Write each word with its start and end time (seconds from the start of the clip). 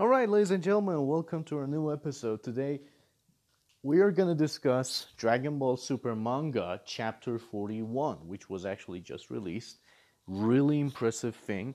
All 0.00 0.06
right, 0.06 0.28
ladies 0.28 0.52
and 0.52 0.62
gentlemen, 0.62 1.08
welcome 1.08 1.42
to 1.44 1.58
our 1.58 1.66
new 1.66 1.92
episode. 1.92 2.44
Today, 2.44 2.82
we 3.82 3.98
are 3.98 4.12
going 4.12 4.28
to 4.28 4.34
discuss 4.36 5.08
Dragon 5.16 5.58
Ball 5.58 5.76
Super 5.76 6.14
manga 6.14 6.80
chapter 6.86 7.36
41, 7.36 8.18
which 8.18 8.48
was 8.48 8.64
actually 8.64 9.00
just 9.00 9.28
released. 9.28 9.80
Really 10.28 10.78
impressive 10.78 11.34
thing. 11.34 11.74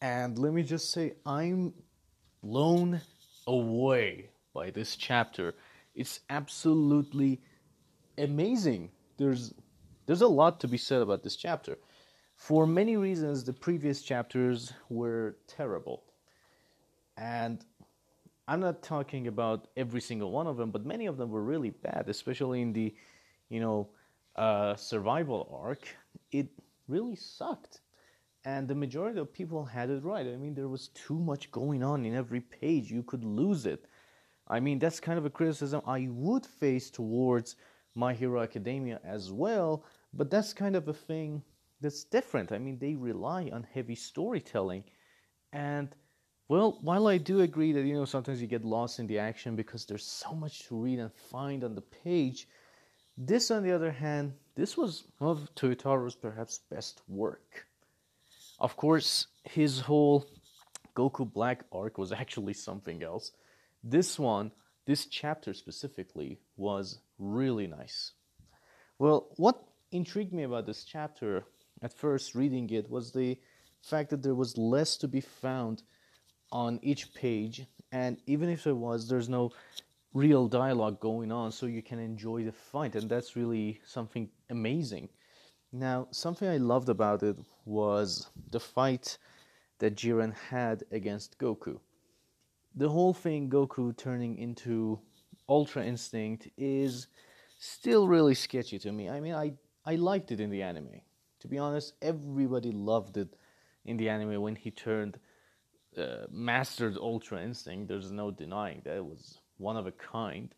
And 0.00 0.38
let 0.38 0.54
me 0.54 0.62
just 0.62 0.90
say, 0.90 1.16
I'm 1.26 1.74
blown 2.42 3.02
away 3.46 4.30
by 4.54 4.70
this 4.70 4.96
chapter. 4.96 5.54
It's 5.94 6.20
absolutely 6.30 7.42
amazing. 8.16 8.88
There's 9.18 9.52
there's 10.06 10.22
a 10.22 10.28
lot 10.28 10.60
to 10.60 10.68
be 10.68 10.78
said 10.78 11.02
about 11.02 11.24
this 11.24 11.36
chapter. 11.36 11.76
For 12.36 12.66
many 12.66 12.96
reasons, 12.96 13.44
the 13.44 13.52
previous 13.52 14.00
chapters 14.00 14.72
were 14.88 15.36
terrible. 15.46 16.04
And 17.18 17.64
I'm 18.46 18.60
not 18.60 18.82
talking 18.82 19.26
about 19.26 19.68
every 19.76 20.00
single 20.00 20.30
one 20.30 20.46
of 20.46 20.56
them, 20.56 20.70
but 20.70 20.86
many 20.86 21.06
of 21.06 21.16
them 21.16 21.30
were 21.30 21.42
really 21.42 21.70
bad, 21.70 22.04
especially 22.08 22.62
in 22.62 22.72
the, 22.72 22.94
you 23.48 23.60
know, 23.60 23.88
uh, 24.36 24.76
survival 24.76 25.50
arc. 25.52 25.88
It 26.30 26.48
really 26.86 27.16
sucked. 27.16 27.80
And 28.44 28.68
the 28.68 28.74
majority 28.74 29.18
of 29.18 29.32
people 29.32 29.64
had 29.64 29.90
it 29.90 30.04
right. 30.04 30.26
I 30.26 30.36
mean, 30.36 30.54
there 30.54 30.68
was 30.68 30.88
too 30.88 31.18
much 31.18 31.50
going 31.50 31.82
on 31.82 32.06
in 32.06 32.14
every 32.14 32.40
page. 32.40 32.90
You 32.90 33.02
could 33.02 33.24
lose 33.24 33.66
it. 33.66 33.86
I 34.46 34.60
mean, 34.60 34.78
that's 34.78 35.00
kind 35.00 35.18
of 35.18 35.26
a 35.26 35.30
criticism 35.30 35.82
I 35.86 36.08
would 36.10 36.46
face 36.46 36.88
towards 36.88 37.56
My 37.94 38.14
Hero 38.14 38.40
Academia 38.40 39.00
as 39.04 39.32
well, 39.32 39.84
but 40.14 40.30
that's 40.30 40.54
kind 40.54 40.76
of 40.76 40.88
a 40.88 40.94
thing 40.94 41.42
that's 41.80 42.04
different. 42.04 42.52
I 42.52 42.58
mean, 42.58 42.78
they 42.78 42.94
rely 42.94 43.50
on 43.52 43.66
heavy 43.74 43.96
storytelling. 43.96 44.84
And, 45.52 45.94
well, 46.48 46.78
while 46.80 47.06
I 47.06 47.18
do 47.18 47.40
agree 47.40 47.72
that, 47.72 47.84
you 47.84 47.94
know, 47.94 48.06
sometimes 48.06 48.40
you 48.40 48.46
get 48.46 48.64
lost 48.64 48.98
in 48.98 49.06
the 49.06 49.18
action 49.18 49.54
because 49.54 49.84
there's 49.84 50.04
so 50.04 50.32
much 50.32 50.66
to 50.68 50.76
read 50.76 50.98
and 50.98 51.12
find 51.12 51.62
on 51.62 51.74
the 51.74 51.82
page, 51.82 52.48
this, 53.18 53.50
on 53.50 53.62
the 53.62 53.72
other 53.72 53.90
hand, 53.90 54.32
this 54.54 54.76
was 54.76 55.04
one 55.18 55.30
of 55.30 55.54
Toyotaro's 55.54 56.14
perhaps 56.14 56.60
best 56.70 57.02
work. 57.06 57.66
Of 58.60 58.76
course, 58.76 59.26
his 59.44 59.80
whole 59.80 60.26
Goku 60.96 61.30
Black 61.30 61.64
arc 61.70 61.98
was 61.98 62.12
actually 62.12 62.54
something 62.54 63.02
else. 63.02 63.32
This 63.84 64.18
one, 64.18 64.50
this 64.86 65.06
chapter 65.06 65.52
specifically, 65.52 66.40
was 66.56 67.00
really 67.18 67.66
nice. 67.66 68.12
Well, 68.98 69.28
what 69.36 69.62
intrigued 69.92 70.32
me 70.32 70.44
about 70.44 70.66
this 70.66 70.84
chapter 70.84 71.44
at 71.82 71.92
first 71.92 72.34
reading 72.34 72.68
it 72.70 72.90
was 72.90 73.12
the 73.12 73.38
fact 73.82 74.10
that 74.10 74.22
there 74.22 74.34
was 74.34 74.58
less 74.58 74.96
to 74.96 75.08
be 75.08 75.20
found 75.20 75.82
on 76.50 76.78
each 76.82 77.12
page, 77.14 77.66
and 77.92 78.18
even 78.26 78.48
if 78.48 78.64
there 78.64 78.74
was, 78.74 79.08
there's 79.08 79.28
no 79.28 79.50
real 80.14 80.48
dialogue 80.48 81.00
going 81.00 81.30
on, 81.30 81.52
so 81.52 81.66
you 81.66 81.82
can 81.82 81.98
enjoy 81.98 82.44
the 82.44 82.52
fight, 82.52 82.94
and 82.94 83.08
that's 83.08 83.36
really 83.36 83.80
something 83.84 84.28
amazing. 84.50 85.08
Now, 85.72 86.08
something 86.10 86.48
I 86.48 86.56
loved 86.56 86.88
about 86.88 87.22
it 87.22 87.36
was 87.64 88.28
the 88.50 88.60
fight 88.60 89.18
that 89.78 89.96
Jiren 89.96 90.34
had 90.34 90.84
against 90.90 91.38
Goku. 91.38 91.78
The 92.74 92.88
whole 92.88 93.12
thing, 93.12 93.50
Goku 93.50 93.96
turning 93.96 94.38
into 94.38 94.98
Ultra 95.48 95.84
Instinct, 95.84 96.48
is 96.56 97.08
still 97.58 98.08
really 98.08 98.34
sketchy 98.34 98.78
to 98.78 98.92
me. 98.92 99.10
I 99.10 99.20
mean, 99.20 99.34
I, 99.34 99.52
I 99.84 99.96
liked 99.96 100.32
it 100.32 100.40
in 100.40 100.50
the 100.50 100.62
anime. 100.62 101.00
To 101.40 101.48
be 101.48 101.58
honest, 101.58 101.94
everybody 102.02 102.72
loved 102.72 103.16
it 103.16 103.36
in 103.84 103.96
the 103.96 104.08
anime 104.08 104.40
when 104.40 104.56
he 104.56 104.70
turned 104.70 105.18
uh, 105.98 106.26
mastered 106.30 106.96
Ultra 106.96 107.42
Instinct. 107.42 107.88
There's 107.88 108.10
no 108.10 108.30
denying 108.30 108.82
that 108.84 108.96
it 108.96 109.04
was 109.04 109.38
one 109.58 109.76
of 109.76 109.86
a 109.86 109.92
kind. 109.92 110.54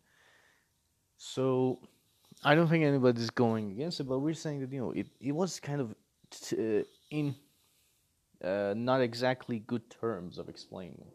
So 1.17 1.79
I 2.43 2.55
don't 2.55 2.67
think 2.67 2.83
anybody's 2.83 3.29
going 3.29 3.71
against 3.71 3.99
it, 3.99 4.05
but 4.05 4.19
we're 4.19 4.33
saying 4.33 4.61
that 4.61 4.71
you 4.71 4.79
know 4.79 4.91
it, 4.91 5.07
it 5.19 5.33
was 5.33 5.59
kind 5.59 5.81
of 5.81 5.95
t- 6.31 6.79
uh, 6.79 6.83
in 7.09 7.35
uh, 8.43 8.73
not 8.75 9.01
exactly 9.01 9.59
good 9.59 9.89
terms 9.89 10.37
of 10.37 10.49
explaining. 10.49 11.05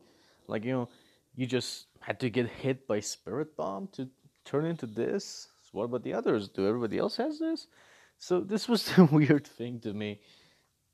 Like 0.46 0.64
you 0.64 0.72
know, 0.72 0.88
you 1.34 1.46
just 1.46 1.86
had 2.00 2.20
to 2.20 2.30
get 2.30 2.48
hit 2.48 2.86
by 2.86 3.00
Spirit 3.00 3.56
Bomb 3.56 3.88
to 3.92 4.08
turn 4.44 4.64
into 4.64 4.86
this. 4.86 5.48
So 5.64 5.70
what 5.72 5.84
about 5.84 6.04
the 6.04 6.14
others? 6.14 6.48
Do 6.48 6.66
everybody 6.66 6.98
else 6.98 7.16
has 7.16 7.38
this? 7.38 7.66
So 8.18 8.40
this 8.40 8.68
was 8.68 8.90
a 8.98 9.04
weird 9.04 9.46
thing 9.46 9.80
to 9.80 9.92
me. 9.92 10.20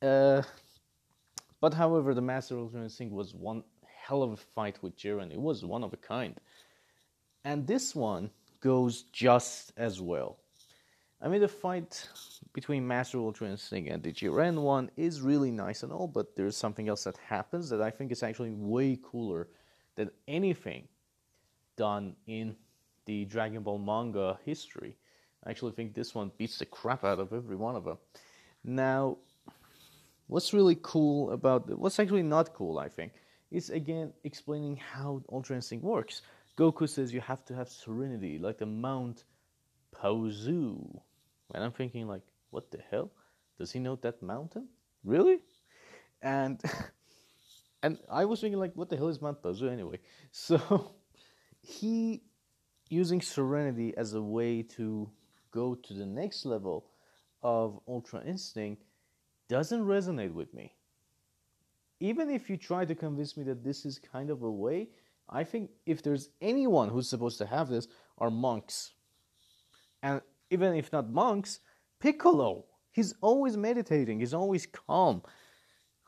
Uh, 0.01 0.41
but 1.63 1.73
however, 1.73 2.13
the 2.13 2.21
Master 2.21 2.57
Ultra 2.57 2.81
Instinct 2.81 3.13
was 3.13 3.33
one 3.33 3.63
hell 3.85 4.21
of 4.21 4.33
a 4.33 4.35
fight 4.35 4.83
with 4.83 4.97
Jiren. 4.97 5.31
It 5.31 5.39
was 5.39 5.63
one 5.63 5.81
of 5.81 5.93
a 5.93 5.95
kind. 5.95 6.37
And 7.45 7.65
this 7.65 7.95
one 7.95 8.31
goes 8.59 9.03
just 9.13 9.71
as 9.77 10.01
well. 10.01 10.39
I 11.21 11.29
mean, 11.29 11.39
the 11.39 11.47
fight 11.47 12.09
between 12.51 12.85
Master 12.85 13.17
Ultra 13.17 13.47
Instinct 13.47 13.89
and 13.89 14.03
the 14.03 14.11
Jiren 14.11 14.61
one 14.61 14.91
is 14.97 15.21
really 15.21 15.51
nice 15.51 15.83
and 15.83 15.93
all, 15.93 16.05
but 16.05 16.35
there's 16.35 16.57
something 16.57 16.89
else 16.89 17.05
that 17.05 17.15
happens 17.15 17.69
that 17.69 17.79
I 17.81 17.91
think 17.91 18.11
is 18.11 18.23
actually 18.23 18.51
way 18.51 18.99
cooler 19.01 19.47
than 19.95 20.11
anything 20.27 20.85
done 21.77 22.17
in 22.27 22.57
the 23.05 23.23
Dragon 23.23 23.63
Ball 23.63 23.77
manga 23.77 24.37
history. 24.43 24.97
I 25.45 25.51
actually 25.51 25.71
think 25.71 25.93
this 25.93 26.13
one 26.13 26.29
beats 26.37 26.59
the 26.59 26.65
crap 26.65 27.05
out 27.05 27.21
of 27.21 27.31
every 27.31 27.55
one 27.55 27.77
of 27.77 27.85
them. 27.85 27.99
Now, 28.65 29.19
what's 30.33 30.51
really 30.51 30.75
cool 30.81 31.29
about 31.29 31.69
what's 31.77 31.99
actually 31.99 32.23
not 32.23 32.55
cool, 32.55 32.79
I 32.79 32.89
think, 32.89 33.11
is 33.51 33.69
again 33.69 34.11
explaining 34.23 34.77
how 34.77 35.21
Ultra 35.31 35.55
Instinct 35.55 35.85
works. 35.85 36.23
Goku 36.57 36.89
says 36.89 37.13
you 37.13 37.21
have 37.21 37.45
to 37.45 37.53
have 37.53 37.69
serenity, 37.69 38.39
like 38.39 38.57
the 38.57 38.65
Mount 38.65 39.25
Paozu. 39.95 40.99
And 41.53 41.63
I'm 41.63 41.71
thinking, 41.71 42.07
like, 42.07 42.23
what 42.49 42.71
the 42.71 42.79
hell? 42.89 43.11
Does 43.59 43.71
he 43.71 43.79
know 43.79 43.95
that 43.97 44.23
mountain? 44.23 44.69
Really? 45.03 45.37
And 46.23 46.59
and 47.83 47.99
I 48.09 48.25
was 48.25 48.41
thinking, 48.41 48.59
like, 48.59 48.73
what 48.73 48.89
the 48.89 48.97
hell 48.97 49.09
is 49.09 49.21
Mount 49.21 49.39
Paozu 49.43 49.71
anyway? 49.71 49.99
So 50.31 50.95
he 51.61 52.23
using 52.89 53.21
serenity 53.21 53.93
as 53.95 54.15
a 54.15 54.21
way 54.21 54.63
to 54.77 55.11
go 55.51 55.75
to 55.75 55.93
the 55.93 56.07
next 56.07 56.43
level 56.43 56.89
of 57.43 57.79
Ultra 57.87 58.23
Instinct 58.25 58.83
doesn't 59.49 59.85
resonate 59.85 60.33
with 60.33 60.53
me. 60.53 60.73
Even 61.99 62.29
if 62.29 62.49
you 62.49 62.57
try 62.57 62.85
to 62.85 62.95
convince 62.95 63.37
me 63.37 63.43
that 63.45 63.63
this 63.63 63.85
is 63.85 63.99
kind 63.99 64.29
of 64.29 64.43
a 64.43 64.51
way, 64.51 64.89
I 65.29 65.43
think 65.43 65.71
if 65.85 66.03
there's 66.03 66.29
anyone 66.41 66.89
who's 66.89 67.09
supposed 67.09 67.37
to 67.37 67.45
have 67.45 67.69
this, 67.69 67.87
are 68.17 68.29
monks. 68.29 68.93
And 70.01 70.21
even 70.49 70.75
if 70.75 70.91
not 70.91 71.09
monks, 71.09 71.59
Piccolo. 71.99 72.65
He's 72.91 73.15
always 73.21 73.57
meditating, 73.57 74.19
he's 74.19 74.33
always 74.33 74.67
calm. 74.67 75.23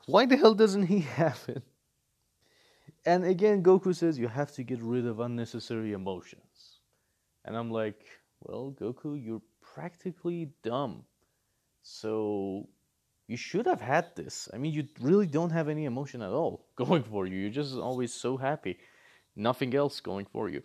Why 0.06 0.26
the 0.26 0.38
hell 0.38 0.54
doesn't 0.54 0.86
he 0.86 1.00
have 1.20 1.42
it? 1.48 1.64
And 3.06 3.26
again, 3.26 3.64
Goku 3.64 3.96
says 3.96 4.20
you 4.20 4.28
have 4.28 4.52
to 4.54 4.64
get 4.64 4.82
rid 4.82 5.06
of 5.06 5.20
unnecessary 5.20 5.94
emotions. 5.94 6.80
And 7.44 7.56
I'm 7.56 7.72
like, 7.72 8.06
well, 8.42 8.76
Goku, 8.80 9.24
you're 9.24 9.42
practically 9.62 10.50
dumb. 10.64 11.04
So 11.84 12.68
you 13.28 13.38
should 13.38 13.66
have 13.66 13.82
had 13.82 14.16
this. 14.16 14.48
I 14.54 14.58
mean, 14.58 14.74
you 14.74 14.88
really 15.02 15.28
don't 15.28 15.52
have 15.52 15.68
any 15.68 15.86
emotion 15.86 16.22
at 16.22 16.32
all 16.32 16.68
going 16.76 17.04
for 17.04 17.26
you. 17.26 17.38
You're 17.38 17.50
just 17.50 17.76
always 17.76 18.14
so 18.14 18.38
happy. 18.38 18.78
Nothing 19.36 19.76
else 19.76 20.00
going 20.00 20.26
for 20.32 20.50
you. 20.50 20.62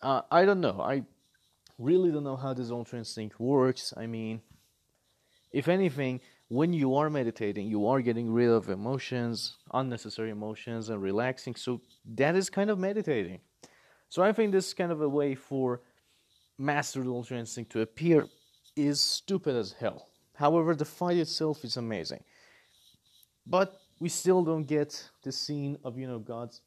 Uh, 0.00 0.22
I 0.30 0.44
don't 0.44 0.60
know. 0.60 0.80
I 0.80 1.02
really 1.78 2.10
don't 2.10 2.24
know 2.24 2.36
how 2.36 2.54
this 2.54 2.70
ultra 2.70 2.98
instinct 2.98 3.38
works. 3.38 3.92
I 3.96 4.06
mean, 4.06 4.40
if 5.52 5.68
anything, 5.68 6.20
when 6.48 6.72
you 6.72 6.94
are 6.96 7.10
meditating, 7.10 7.66
you 7.66 7.86
are 7.86 8.00
getting 8.00 8.32
rid 8.32 8.48
of 8.48 8.68
emotions, 8.68 9.56
unnecessary 9.72 10.30
emotions, 10.30 10.88
and 10.88 11.02
relaxing. 11.02 11.54
So 11.54 11.80
that 12.14 12.36
is 12.36 12.50
kind 12.50 12.70
of 12.70 12.78
meditating. 12.78 13.40
So 14.08 14.22
I 14.22 14.32
think 14.32 14.52
this 14.52 14.68
is 14.68 14.74
kind 14.74 14.92
of 14.92 15.00
a 15.00 15.08
way 15.08 15.34
for 15.34 15.80
Master 16.58 17.02
Ultra 17.04 17.38
Instinct 17.38 17.72
to 17.72 17.80
appear 17.80 18.26
is 18.76 19.00
stupid 19.00 19.56
as 19.56 19.72
hell. 19.72 20.08
However, 20.34 20.74
the 20.74 20.84
fight 20.84 21.16
itself 21.16 21.64
is 21.64 21.76
amazing. 21.76 22.22
But 23.46 23.80
we 24.00 24.08
still 24.08 24.42
don't 24.42 24.64
get 24.64 25.10
the 25.22 25.32
scene 25.32 25.78
of, 25.84 25.98
you 25.98 26.06
know, 26.06 26.18
God's 26.18 26.60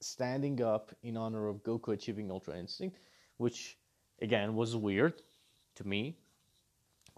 standing 0.00 0.62
up 0.62 0.92
in 1.02 1.16
honor 1.16 1.48
of 1.48 1.62
Goku 1.62 1.92
achieving 1.92 2.30
Ultra 2.30 2.58
Instinct, 2.58 2.98
which 3.36 3.78
again 4.22 4.54
was 4.54 4.76
weird 4.76 5.22
to 5.76 5.86
me. 5.86 6.16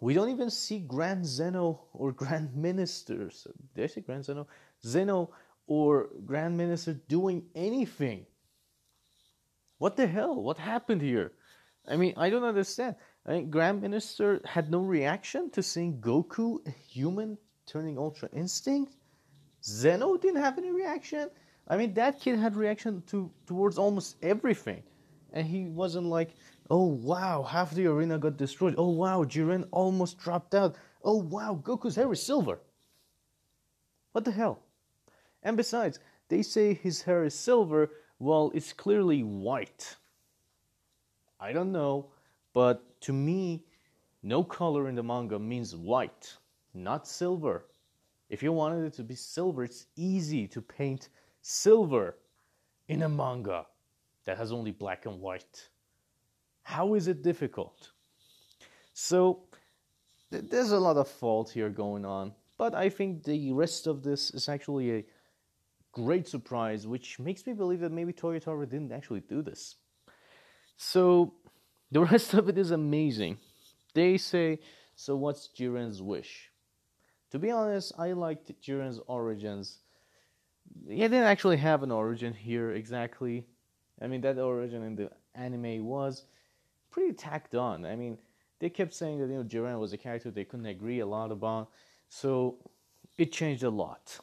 We 0.01 0.15
don't 0.15 0.31
even 0.31 0.51
see 0.51 0.81
Grand 0.81 1.25
Zeno 1.25 1.83
or 1.93 2.13
Grand 2.13 2.55
Minister. 2.57 3.31
Did 3.75 3.85
I 3.85 3.87
say 3.87 4.01
Grand 4.01 4.25
Zeno? 4.25 4.49
Zeno 4.85 5.31
or 5.67 6.09
Grand 6.27 6.57
Minister 6.57 6.95
doing 7.09 7.45
anything. 7.55 8.27
What 9.79 9.97
the 9.97 10.07
hell? 10.07 10.35
What 10.43 10.59
happened 10.59 11.03
here? 11.03 11.33
I 11.89 11.97
mean, 11.97 12.15
I 12.17 12.31
don't 12.31 12.45
understand. 12.45 12.97
I 13.25 13.33
mean, 13.33 13.51
Grand 13.51 13.81
Minister 13.81 14.41
had 14.45 14.71
no 14.71 14.81
reaction 14.81 15.51
to 15.51 15.63
seeing 15.63 16.01
Goku, 16.01 16.67
a 16.67 16.71
human, 16.71 17.39
turning 17.67 17.97
Ultra 17.99 18.29
Instinct. 18.33 18.97
Zeno 19.65 20.17
didn't 20.17 20.43
have 20.43 20.59
any 20.59 20.73
reaction. 20.73 21.31
I 21.69 21.77
mean, 21.77 21.95
that 21.95 22.21
kid 22.21 22.39
had 22.39 22.57
reaction 22.57 23.03
to 23.07 23.31
towards 23.47 23.79
almost 23.79 24.17
everything, 24.23 24.83
and 25.33 25.47
he 25.47 25.67
wasn't 25.67 26.07
like, 26.07 26.35
"Oh 26.69 26.87
wow, 26.87 27.45
half 27.45 27.71
the 27.71 27.87
arena 27.87 28.19
got 28.19 28.37
destroyed. 28.37 28.75
Oh 28.77 28.91
wow, 28.91 29.23
Jiren 29.23 29.69
almost 29.71 30.19
dropped 30.19 30.55
out. 30.55 30.77
Oh 31.05 31.19
wow, 31.19 31.61
Goku's 31.63 31.95
hair 31.95 32.13
is 32.13 32.21
silver." 32.21 32.59
What 34.11 34.25
the 34.25 34.33
hell? 34.33 34.63
And 35.43 35.57
besides, 35.57 36.01
they 36.29 36.43
say 36.43 36.75
his 36.75 37.03
hair 37.03 37.25
is 37.25 37.35
silver, 37.35 37.91
well, 38.19 38.53
it's 38.55 38.73
clearly 38.73 39.23
white. 39.23 39.97
I 41.41 41.53
don't 41.53 41.73
know, 41.73 42.11
but 42.53 42.85
to 43.03 43.13
me, 43.13 43.65
no 44.23 44.43
color 44.43 44.89
in 44.89 44.95
the 44.95 45.03
manga 45.03 45.39
means 45.39 45.75
white, 45.77 46.37
not 46.75 47.07
silver. 47.07 47.67
If 48.31 48.43
you 48.43 48.53
wanted 48.53 48.85
it 48.85 48.95
to 48.95 49.03
be 49.03 49.15
silver, 49.15 49.65
it's 49.65 49.87
easy 49.97 50.47
to 50.49 50.61
paint 50.61 51.09
silver 51.43 52.17
in 52.89 53.03
a 53.03 53.09
manga 53.09 53.67
that 54.25 54.39
has 54.39 54.53
only 54.53 54.71
black 54.71 55.07
and 55.07 55.21
white. 55.21 55.69
How 56.63 56.95
is 56.95 57.09
it 57.09 57.23
difficult? 57.23 57.91
So, 58.95 59.43
th- 60.31 60.45
there's 60.49 60.71
a 60.71 60.79
lot 60.79 60.97
of 60.97 61.09
fault 61.09 61.51
here 61.51 61.69
going 61.69 62.05
on, 62.05 62.33
but 62.57 62.75
I 62.75 62.89
think 62.89 63.25
the 63.25 63.53
rest 63.53 63.87
of 63.87 64.03
this 64.03 64.31
is 64.31 64.49
actually 64.49 64.93
a 64.93 65.05
great 65.93 66.29
surprise, 66.29 66.87
which 66.87 67.19
makes 67.19 67.47
me 67.47 67.53
believe 67.53 67.81
that 67.81 67.93
maybe 67.93 68.13
Toyotarou 68.13 68.69
didn't 68.69 68.93
actually 68.93 69.21
do 69.21 69.43
this. 69.43 69.77
So, 70.77 71.35
the 71.93 72.00
rest 72.00 72.35
of 72.35 72.49
it 72.49 72.59
is 72.59 72.73
amazing. 72.73 73.39
They 73.94 74.17
say, 74.17 74.59
so 74.97 75.15
what's 75.15 75.49
Jiren's 75.49 76.03
wish? 76.03 76.50
To 77.31 77.39
be 77.39 77.50
honest, 77.50 77.93
I 77.97 78.12
liked 78.12 78.50
Jiren's 78.61 79.00
origins 79.06 79.79
he 80.89 80.97
didn't 80.97 81.25
actually 81.25 81.56
have 81.59 81.83
an 81.83 81.91
origin 81.91 82.33
here 82.33 82.73
exactly. 82.73 83.47
I 84.00 84.06
mean, 84.06 84.21
that 84.23 84.39
origin 84.39 84.83
in 84.83 84.97
the 84.97 85.11
anime 85.35 85.85
was 85.85 86.25
pretty 86.91 87.12
tacked 87.12 87.55
on. 87.55 87.85
I 87.85 87.97
mean, 87.97 88.19
they 88.59 88.71
kept 88.71 88.94
saying 88.94 89.19
that 89.21 89.29
you 89.29 89.37
know 89.37 89.44
Jiren 89.44 89.79
was 89.79 89.93
a 89.93 89.99
character 89.99 90.31
they 90.31 90.44
couldn't 90.44 90.67
agree 90.67 91.00
a 91.00 91.06
lot 91.06 91.31
about, 91.31 91.71
so 92.09 92.56
it 93.19 93.33
changed 93.33 93.62
a 93.62 93.71
lot. 93.71 94.19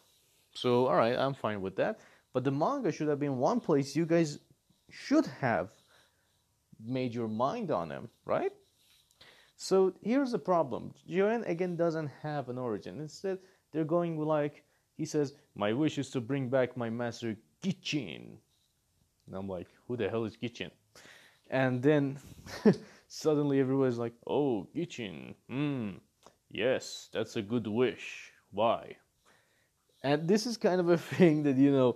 So 0.54 0.88
all 0.88 0.96
right, 0.96 1.18
I'm 1.18 1.34
fine 1.34 1.62
with 1.62 1.76
that. 1.78 2.00
But 2.34 2.44
the 2.44 2.52
manga 2.52 2.92
should 2.92 3.08
have 3.08 3.20
been 3.20 3.38
one 3.38 3.60
place 3.60 3.96
you 3.96 4.06
guys 4.06 4.40
should 4.90 5.26
have 5.42 5.72
made 6.84 7.14
your 7.14 7.28
mind 7.28 7.72
on 7.72 7.92
him, 7.92 8.10
right? 8.26 8.52
So 9.56 9.94
here's 10.02 10.32
the 10.32 10.40
problem: 10.40 10.94
Jiren 11.10 11.48
again 11.48 11.76
doesn't 11.76 12.12
have 12.22 12.50
an 12.50 12.58
origin. 12.58 13.00
Instead, 13.00 13.40
they're 13.72 13.86
going 13.86 14.18
like 14.20 14.64
he 15.00 15.06
says, 15.06 15.34
My 15.56 15.72
wish 15.72 15.98
is 15.98 16.10
to 16.10 16.20
bring 16.20 16.50
back 16.50 16.76
my 16.76 16.90
master 16.90 17.38
Gichin. 17.64 18.36
And 19.26 19.34
I'm 19.34 19.48
like, 19.48 19.68
Who 19.88 19.96
the 19.96 20.10
hell 20.10 20.26
is 20.26 20.36
Gichin? 20.36 20.72
And 21.50 21.82
then 21.82 22.20
suddenly 23.08 23.62
everyone's 23.62 23.98
like, 23.98 24.14
Oh, 24.28 24.68
Gichin. 24.76 25.36
Hmm. 25.50 25.92
Yes, 26.52 27.08
that's 27.14 27.38
a 27.38 27.42
good 27.42 27.66
wish. 27.66 28.34
Why? 28.52 28.98
And 30.04 30.28
this 30.28 30.46
is 30.46 30.58
kind 30.58 30.82
of 30.82 30.90
a 30.90 30.98
thing 31.16 31.44
that, 31.44 31.56
you 31.56 31.72
know, 31.72 31.96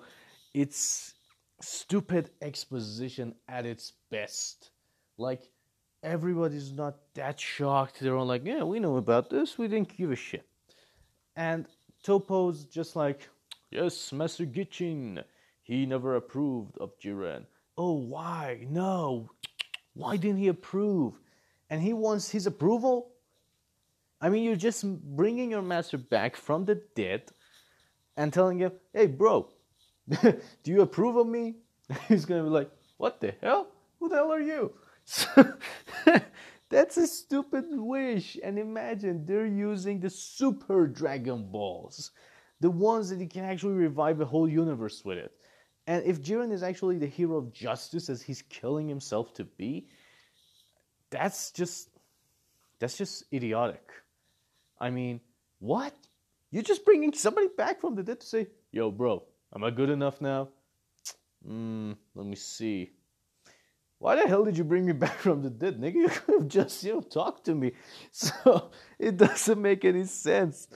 it's 0.54 1.14
stupid 1.60 2.30
exposition 2.42 3.36
at 3.50 3.66
its 3.66 3.92
best. 4.12 4.70
Like, 5.18 5.50
everybody's 6.02 6.72
not 6.72 6.96
that 7.16 7.40
shocked. 7.40 8.00
They're 8.00 8.16
all 8.16 8.26
like, 8.26 8.46
yeah, 8.46 8.64
we 8.64 8.80
know 8.80 8.98
about 8.98 9.30
this. 9.30 9.58
We 9.58 9.68
didn't 9.68 9.96
give 9.96 10.12
a 10.12 10.16
shit. 10.16 10.46
And 11.36 11.66
Topo's 12.04 12.66
just 12.66 12.96
like, 12.96 13.30
yes, 13.72 14.12
Master 14.12 14.46
Gichin, 14.46 15.24
he 15.64 15.86
never 15.86 16.16
approved 16.16 16.78
of 16.78 16.98
Jiren. 17.00 17.46
Oh, 17.78 17.94
why? 17.94 18.68
No. 18.70 19.30
Why 19.94 20.18
didn't 20.18 20.40
he 20.40 20.50
approve? 20.50 21.14
And 21.70 21.82
he 21.82 21.94
wants 21.94 22.30
his 22.30 22.46
approval? 22.46 23.12
I 24.22 24.30
mean, 24.30 24.44
you're 24.44 24.56
just 24.56 24.86
bringing 25.16 25.52
your 25.52 25.62
master 25.62 25.98
back 25.98 26.36
from 26.36 26.66
the 26.66 26.82
dead 26.96 27.24
and 28.16 28.32
telling 28.32 28.60
him, 28.60 28.72
hey, 28.94 29.08
bro, 29.08 29.50
do 30.22 30.40
you 30.66 30.82
approve 30.82 31.16
of 31.18 31.28
me? 31.28 31.56
He's 32.08 32.26
going 32.26 32.42
to 32.42 32.50
be 32.50 32.54
like, 32.54 32.72
what 32.98 33.20
the 33.20 33.34
hell? 33.42 33.68
Who 34.00 34.10
the 34.10 34.16
hell 34.16 34.32
are 34.32 34.42
you? 34.42 34.74
So 35.06 35.54
that's 36.70 36.98
a 36.98 37.08
stupid 37.08 37.66
wish. 37.70 38.38
And 38.44 38.58
imagine 38.58 39.26
they're 39.26 39.46
using 39.46 40.00
the 40.00 40.10
super 40.10 40.88
Dragon 40.88 41.50
Balls, 41.52 42.12
the 42.60 42.70
ones 42.70 43.10
that 43.10 43.20
you 43.20 43.28
can 43.28 43.44
actually 43.44 43.74
revive 43.74 44.22
a 44.22 44.26
whole 44.26 44.48
universe 44.48 45.04
with 45.04 45.18
it. 45.18 45.32
And 45.86 46.06
if 46.06 46.22
Jiren 46.22 46.52
is 46.52 46.64
actually 46.64 46.98
the 46.98 47.08
hero 47.08 47.38
of 47.38 47.52
justice 47.52 48.10
as 48.10 48.22
he's 48.22 48.42
killing 48.44 48.88
himself 48.88 49.34
to 49.34 49.44
be, 49.44 49.88
that's 51.10 51.52
just 51.52 51.90
that's 52.80 52.98
just 52.98 53.26
idiotic. 53.34 53.92
I 54.80 54.90
mean, 54.90 55.20
what? 55.60 55.94
You're 56.52 56.64
just 56.64 56.86
bringing 56.86 57.14
somebody 57.14 57.48
back 57.58 57.82
from 57.82 57.96
the 57.96 58.04
dead 58.04 58.22
to 58.22 58.28
say, 58.28 58.48
"Yo, 58.72 58.92
bro, 58.92 59.24
am 59.54 59.64
I 59.64 59.72
good 59.72 59.90
enough 59.90 60.22
now?" 60.22 60.50
Hmm, 61.46 61.94
let 62.16 62.26
me 62.26 62.36
see 62.36 62.94
why 64.04 64.18
the 64.18 64.28
hell 64.28 64.44
did 64.44 64.58
you 64.58 64.66
bring 64.66 64.86
me 64.86 64.92
back 65.06 65.18
from 65.20 65.42
the 65.42 65.50
dead, 65.50 65.80
nigga? 65.80 65.94
You 65.96 66.10
could 66.10 66.36
have 66.42 66.48
just, 66.50 66.84
you 66.84 66.96
know, 66.96 67.02
talked 67.02 67.46
to 67.46 67.56
me. 67.56 67.72
So 68.12 68.70
it 69.00 69.16
doesn't 69.16 69.62
make 69.62 69.86
any 69.86 70.04
sense. 70.04 70.68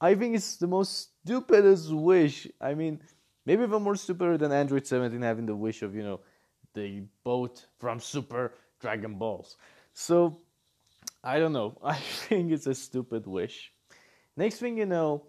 I 0.00 0.14
think 0.14 0.34
it's 0.34 0.56
the 0.56 0.66
most 0.66 1.10
stupidest 1.22 1.92
wish. 1.92 2.48
I 2.58 2.72
mean, 2.72 3.02
maybe 3.44 3.64
even 3.64 3.82
more 3.82 3.96
stupider 3.96 4.38
than 4.38 4.50
Android 4.50 4.86
17 4.86 5.20
having 5.20 5.44
the 5.44 5.54
wish 5.54 5.82
of, 5.82 5.94
you 5.94 6.02
know, 6.02 6.20
the 6.72 7.02
boat 7.22 7.66
from 7.78 8.00
Super 8.00 8.54
Dragon 8.80 9.18
Balls. 9.18 9.58
So 9.92 10.40
I 11.22 11.38
don't 11.38 11.52
know. 11.52 11.76
I 11.84 11.96
think 11.96 12.50
it's 12.50 12.66
a 12.66 12.74
stupid 12.74 13.26
wish. 13.26 13.74
Next 14.38 14.56
thing 14.56 14.78
you 14.78 14.86
know, 14.86 15.26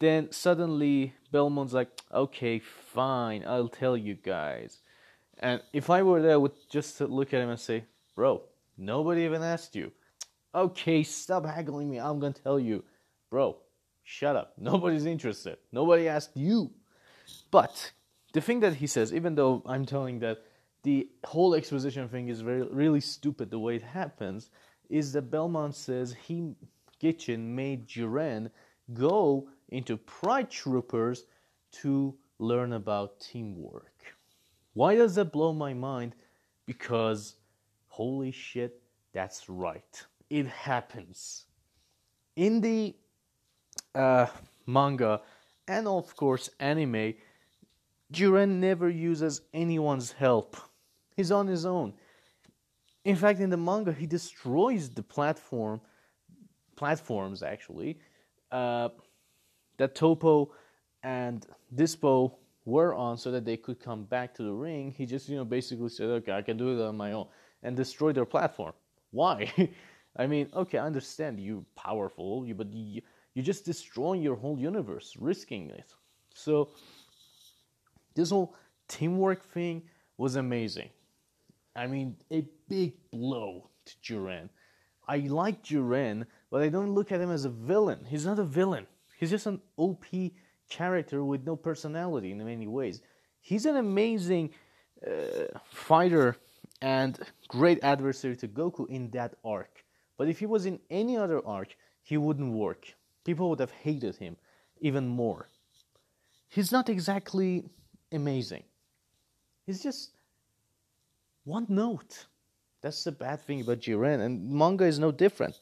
then 0.00 0.32
suddenly 0.32 1.12
Belmod's 1.30 1.74
like, 1.74 1.90
okay, 2.10 2.60
fine, 2.60 3.44
I'll 3.46 3.68
tell 3.68 3.94
you 3.94 4.14
guys. 4.14 4.80
And 5.38 5.62
if 5.72 5.90
I 5.90 6.02
were 6.02 6.22
there, 6.22 6.32
I 6.32 6.36
would 6.36 6.52
just 6.70 7.00
look 7.00 7.34
at 7.34 7.40
him 7.40 7.50
and 7.50 7.58
say, 7.60 7.84
Bro, 8.14 8.42
nobody 8.78 9.22
even 9.22 9.42
asked 9.42 9.74
you. 9.74 9.92
Okay, 10.54 11.02
stop 11.02 11.44
haggling 11.44 11.90
me. 11.90 11.98
I'm 11.98 12.20
going 12.20 12.32
to 12.32 12.42
tell 12.42 12.60
you. 12.60 12.84
Bro, 13.30 13.56
shut 14.04 14.36
up. 14.36 14.54
Nobody's 14.58 15.06
interested. 15.06 15.58
Nobody 15.72 16.08
asked 16.08 16.36
you. 16.36 16.70
But 17.50 17.92
the 18.32 18.40
thing 18.40 18.60
that 18.60 18.74
he 18.74 18.86
says, 18.86 19.12
even 19.12 19.34
though 19.34 19.62
I'm 19.66 19.84
telling 19.84 20.20
that 20.20 20.42
the 20.84 21.08
whole 21.24 21.54
exposition 21.54 22.08
thing 22.08 22.28
is 22.28 22.40
very 22.40 22.62
really 22.62 23.00
stupid 23.00 23.50
the 23.50 23.58
way 23.58 23.76
it 23.76 23.82
happens, 23.82 24.50
is 24.90 25.12
that 25.12 25.30
Belmod 25.30 25.74
says 25.74 26.14
he 26.26 26.54
Gichin 27.02 27.40
made 27.40 27.88
Jiren 27.88 28.50
go 28.92 29.48
into 29.70 29.96
Pride 29.96 30.50
Troopers 30.50 31.24
to 31.72 32.14
learn 32.38 32.74
about 32.74 33.18
teamwork. 33.20 34.13
Why 34.74 34.96
does 34.96 35.14
that 35.14 35.32
blow 35.32 35.52
my 35.52 35.72
mind? 35.72 36.14
Because 36.66 37.36
holy 37.88 38.32
shit, 38.32 38.82
that's 39.12 39.48
right. 39.48 40.04
It 40.28 40.46
happens. 40.46 41.46
In 42.36 42.60
the 42.60 42.94
uh, 43.94 44.26
manga 44.66 45.20
and 45.68 45.86
of 45.86 46.14
course 46.16 46.50
anime, 46.58 47.14
Jiren 48.12 48.60
never 48.60 48.88
uses 48.90 49.42
anyone's 49.52 50.12
help. 50.12 50.56
He's 51.16 51.30
on 51.30 51.46
his 51.46 51.64
own. 51.64 51.94
In 53.04 53.16
fact, 53.16 53.40
in 53.40 53.50
the 53.50 53.56
manga, 53.56 53.92
he 53.92 54.06
destroys 54.06 54.88
the 54.88 55.02
platform, 55.02 55.80
platforms 56.74 57.42
actually, 57.42 57.98
uh, 58.50 58.88
that 59.76 59.94
Topo 59.94 60.52
and 61.02 61.46
Dyspo 61.74 62.32
were 62.64 62.94
on 62.94 63.18
so 63.18 63.30
that 63.30 63.44
they 63.44 63.56
could 63.56 63.80
come 63.80 64.04
back 64.04 64.34
to 64.34 64.42
the 64.42 64.52
ring, 64.52 64.92
he 64.96 65.06
just, 65.06 65.28
you 65.28 65.36
know, 65.36 65.44
basically 65.44 65.88
said, 65.88 66.08
okay, 66.08 66.32
I 66.32 66.42
can 66.42 66.56
do 66.56 66.78
it 66.78 66.84
on 66.84 66.96
my 66.96 67.12
own 67.12 67.26
and 67.62 67.76
destroy 67.76 68.12
their 68.12 68.24
platform. 68.24 68.72
Why? 69.10 69.52
I 70.16 70.26
mean, 70.26 70.48
okay, 70.54 70.78
I 70.78 70.86
understand 70.86 71.40
you 71.40 71.64
powerful, 71.76 72.46
you 72.46 72.54
but 72.54 72.72
you, 72.72 73.02
you're 73.34 73.44
just 73.44 73.64
destroying 73.64 74.22
your 74.22 74.36
whole 74.36 74.58
universe, 74.58 75.16
risking 75.18 75.70
it. 75.70 75.92
So, 76.34 76.70
this 78.14 78.30
whole 78.30 78.54
teamwork 78.88 79.44
thing 79.44 79.82
was 80.16 80.36
amazing. 80.36 80.90
I 81.74 81.88
mean, 81.88 82.16
a 82.30 82.46
big 82.68 82.94
blow 83.10 83.70
to 83.86 83.94
Jiren. 84.02 84.48
I 85.08 85.18
like 85.18 85.64
Jiren, 85.64 86.26
but 86.50 86.62
I 86.62 86.68
don't 86.68 86.94
look 86.94 87.10
at 87.12 87.20
him 87.20 87.30
as 87.30 87.44
a 87.44 87.50
villain. 87.50 88.06
He's 88.08 88.24
not 88.24 88.38
a 88.38 88.44
villain. 88.44 88.86
He's 89.18 89.30
just 89.30 89.46
an 89.46 89.60
OP 89.76 90.06
character 90.80 91.18
with 91.30 91.42
no 91.50 91.56
personality 91.68 92.30
in 92.34 92.38
many 92.44 92.68
ways. 92.78 92.96
He's 93.40 93.64
an 93.72 93.76
amazing 93.76 94.44
uh, 95.06 95.58
fighter 95.88 96.36
and 96.80 97.12
great 97.48 97.78
adversary 97.82 98.36
to 98.42 98.48
Goku 98.48 98.84
in 98.88 99.10
that 99.10 99.32
arc. 99.44 99.84
But 100.18 100.28
if 100.28 100.36
he 100.42 100.46
was 100.54 100.66
in 100.66 100.76
any 100.90 101.16
other 101.24 101.40
arc, 101.58 101.70
he 102.10 102.16
wouldn't 102.16 102.52
work. 102.52 102.82
People 103.24 103.48
would 103.50 103.60
have 103.60 103.74
hated 103.86 104.16
him 104.16 104.36
even 104.80 105.06
more. 105.06 105.48
He's 106.48 106.70
not 106.76 106.88
exactly 106.88 107.50
amazing. 108.12 108.64
He's 109.66 109.82
just 109.82 110.02
one 111.44 111.66
note. 111.68 112.26
That's 112.82 113.02
the 113.04 113.12
bad 113.12 113.38
thing 113.46 113.60
about 113.62 113.80
Jiren, 113.80 114.20
and 114.26 114.32
manga 114.60 114.84
is 114.84 114.98
no 114.98 115.10
different. 115.10 115.54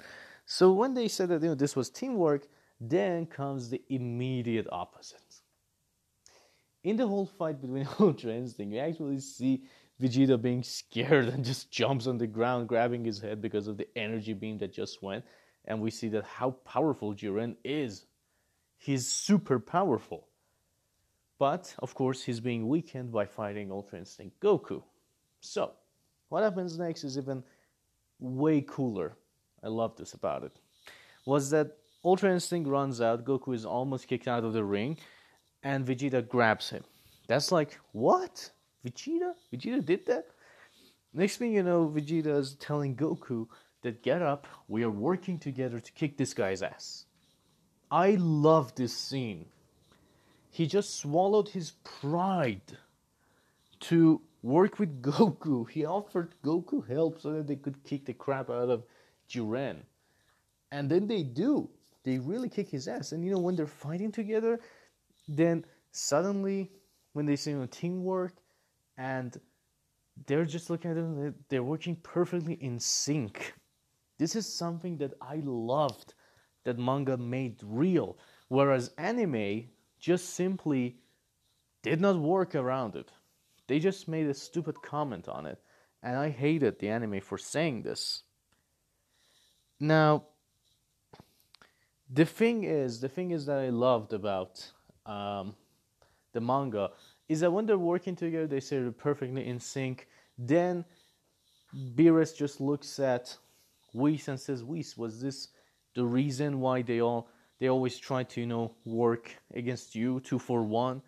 So 0.45 0.73
when 0.73 0.93
they 0.95 1.09
said 1.09 1.29
that 1.29 1.41
you 1.43 1.51
know 1.51 1.55
this 1.55 1.77
was 1.77 1.89
teamwork, 1.89 2.43
then 2.91 3.27
comes 3.27 3.71
the 3.71 3.81
immediate 3.89 4.67
opposite. 4.73 5.21
In 6.83 6.97
the 6.97 7.07
whole 7.07 7.27
fight 7.27 7.61
between 7.61 7.87
Ultra 8.01 8.33
Instinct, 8.33 8.75
you 8.75 8.81
actually 8.81 9.21
see 9.21 9.63
Vegeta 10.01 10.41
being 10.41 10.65
scared 10.65 11.29
and 11.29 11.45
just 11.45 11.71
jumps 11.71 12.09
on 12.09 12.19
the 12.19 12.27
ground, 12.27 12.69
grabbing 12.69 13.05
his 13.05 13.21
head 13.21 13.41
because 13.41 13.69
of 13.69 13.77
the 13.77 13.87
energy 13.97 14.33
beam 14.33 14.59
that 14.59 14.73
just 14.73 15.01
went. 15.01 15.25
And 15.67 15.81
we 15.81 15.91
see 15.91 16.09
that 16.09 16.25
how 16.25 16.51
powerful 16.65 17.15
Jiren 17.15 17.55
is. 17.63 18.07
He's 18.79 19.07
super 19.07 19.61
powerful. 19.61 20.27
But, 21.39 21.73
of 21.79 21.95
course, 21.95 22.23
he's 22.25 22.41
being 22.41 22.69
weakened 22.69 23.13
by 23.13 23.27
fighting 23.27 23.71
Ultra 23.71 24.01
Instinct 24.01 24.41
Goku. 24.41 24.83
So, 25.41 25.73
what 26.31 26.43
happens 26.43 26.79
next 26.79 27.05
is 27.05 27.17
even 27.17 27.45
way 28.19 28.61
cooler. 28.61 29.17
I 29.63 29.69
love 29.69 29.97
this 29.97 30.15
about 30.15 30.43
it. 30.43 30.59
Was 31.27 31.51
that 31.51 31.77
Ultra 32.05 32.33
Instinct 32.33 32.69
runs 32.69 33.01
out, 33.01 33.25
Goku 33.25 33.55
is 33.55 33.65
almost 33.65 34.09
kicked 34.09 34.27
out 34.27 34.45
of 34.45 34.53
the 34.53 34.65
ring, 34.65 34.99
and 35.63 35.87
Vegeta 35.87 36.27
grabs 36.27 36.71
him. 36.71 36.83
That's 37.29 37.53
like, 37.53 37.79
what? 37.93 38.51
Vegeta? 38.85 39.35
Vegeta 39.53 39.85
did 39.85 40.07
that? 40.07 40.27
Next 41.15 41.37
thing 41.37 41.53
you 41.53 41.63
know, 41.63 41.89
Vegeta 41.89 42.39
is 42.39 42.55
telling 42.55 42.97
Goku 42.97 43.47
that 43.83 44.03
get 44.03 44.23
up, 44.23 44.47
we 44.69 44.83
are 44.83 44.91
working 44.91 45.39
together 45.39 45.79
to 45.79 45.93
kick 45.93 46.17
this 46.17 46.35
guy's 46.35 46.63
ass. 46.63 47.05
I 47.91 48.17
love 48.19 48.75
this 48.75 48.97
scene. 48.97 49.47
He 50.51 50.67
just 50.67 50.97
swallowed 50.99 51.49
his 51.49 51.73
pride 51.85 52.79
to 53.81 54.21
work 54.43 54.79
with 54.79 55.03
Goku. 55.11 55.69
He 55.69 55.85
offered 55.85 56.35
Goku 56.43 56.87
help 56.89 57.21
so 57.21 57.33
that 57.33 57.47
they 57.47 57.57
could 57.57 57.85
kick 57.85 58.07
the 58.07 58.15
crap 58.15 58.51
out 58.51 58.71
of 58.71 58.85
Jiren. 59.29 59.83
And 60.71 60.91
then 60.91 61.07
they 61.07 61.23
do. 61.23 61.69
They 62.05 62.19
really 62.19 62.49
kick 62.49 62.69
his 62.69 62.89
ass. 62.89 63.13
And 63.13 63.25
you 63.25 63.31
know, 63.31 63.39
when 63.39 63.57
they're 63.57 63.67
fighting 63.67 64.13
together, 64.13 64.61
then 65.29 65.65
suddenly, 65.93 66.71
when 67.13 67.27
they 67.27 67.37
see 67.37 67.51
you 67.51 67.59
know, 67.59 67.67
teamwork, 67.67 68.35
and 68.97 69.39
they're 70.27 70.45
just 70.45 70.71
looking 70.71 70.91
at 70.91 70.97
them, 70.97 71.35
they're 71.49 71.63
working 71.63 71.97
perfectly 71.97 72.55
in 72.55 72.79
sync. 72.79 73.55
This 74.19 74.37
is 74.37 74.53
something 74.53 74.99
that 74.99 75.15
I 75.21 75.41
loved 75.45 76.15
that 76.65 76.79
manga 76.79 77.17
made 77.17 77.61
real, 77.65 78.19
whereas 78.49 78.93
anime 78.99 79.69
just 79.99 80.35
simply 80.35 80.99
did 81.83 82.01
not 82.01 82.19
work 82.19 82.55
around 82.55 82.95
it. 82.97 83.11
They 83.67 83.79
just 83.79 84.09
made 84.09 84.27
a 84.27 84.35
stupid 84.35 84.81
comment 84.83 85.29
on 85.29 85.47
it, 85.47 85.59
and 86.03 86.17
I 86.17 86.31
hated 86.31 86.79
the 86.79 86.89
anime 86.89 87.21
for 87.21 87.39
saying 87.39 87.83
this. 87.83 88.23
Now, 89.81 90.25
the 92.13 92.25
thing 92.25 92.65
is, 92.65 93.01
the 93.01 93.09
thing 93.09 93.31
is 93.31 93.47
that 93.47 93.59
I 93.59 93.71
loved 93.71 94.13
about 94.13 94.71
um, 95.07 95.55
the 96.33 96.41
manga 96.41 96.91
is 97.29 97.41
that 97.41 97.51
when 97.51 97.65
they're 97.65 97.79
working 97.79 98.15
together, 98.15 98.47
they 98.47 98.61
say 98.61 98.79
they're 98.79 98.93
perfectly 98.93 99.47
in 99.47 99.59
sync. 99.59 100.09
Then 100.37 100.85
Beerus 101.95 102.37
just 102.37 102.61
looks 102.61 102.99
at 102.99 103.37
Whis 103.95 104.29
and 104.29 104.39
says, 104.39 104.63
Whis, 104.63 104.97
was 104.97 105.21
this 105.21 105.49
the 105.95 106.05
reason 106.05 106.61
why 106.61 106.83
they 106.83 107.01
all 107.01 107.29
they 107.59 107.69
always 107.69 107.99
try 107.99 108.25
to 108.25 108.41
you 108.41 108.47
know 108.47 108.75
work 108.85 109.35
against 109.55 109.95
you 109.95 110.21
two 110.21 110.39
for 110.39 110.63
one? 110.63 111.01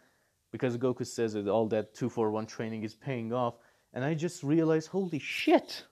Because 0.53 0.79
Goku 0.79 1.07
says 1.07 1.35
that 1.35 1.49
all 1.49 1.67
that 1.69 1.95
two 1.95 2.09
for 2.09 2.31
one 2.31 2.47
training 2.47 2.85
is 2.85 2.95
paying 2.95 3.33
off, 3.33 3.55
and 3.93 4.05
I 4.05 4.15
just 4.15 4.43
realized, 4.43 4.89
holy 4.89 5.19
shit! 5.19 5.85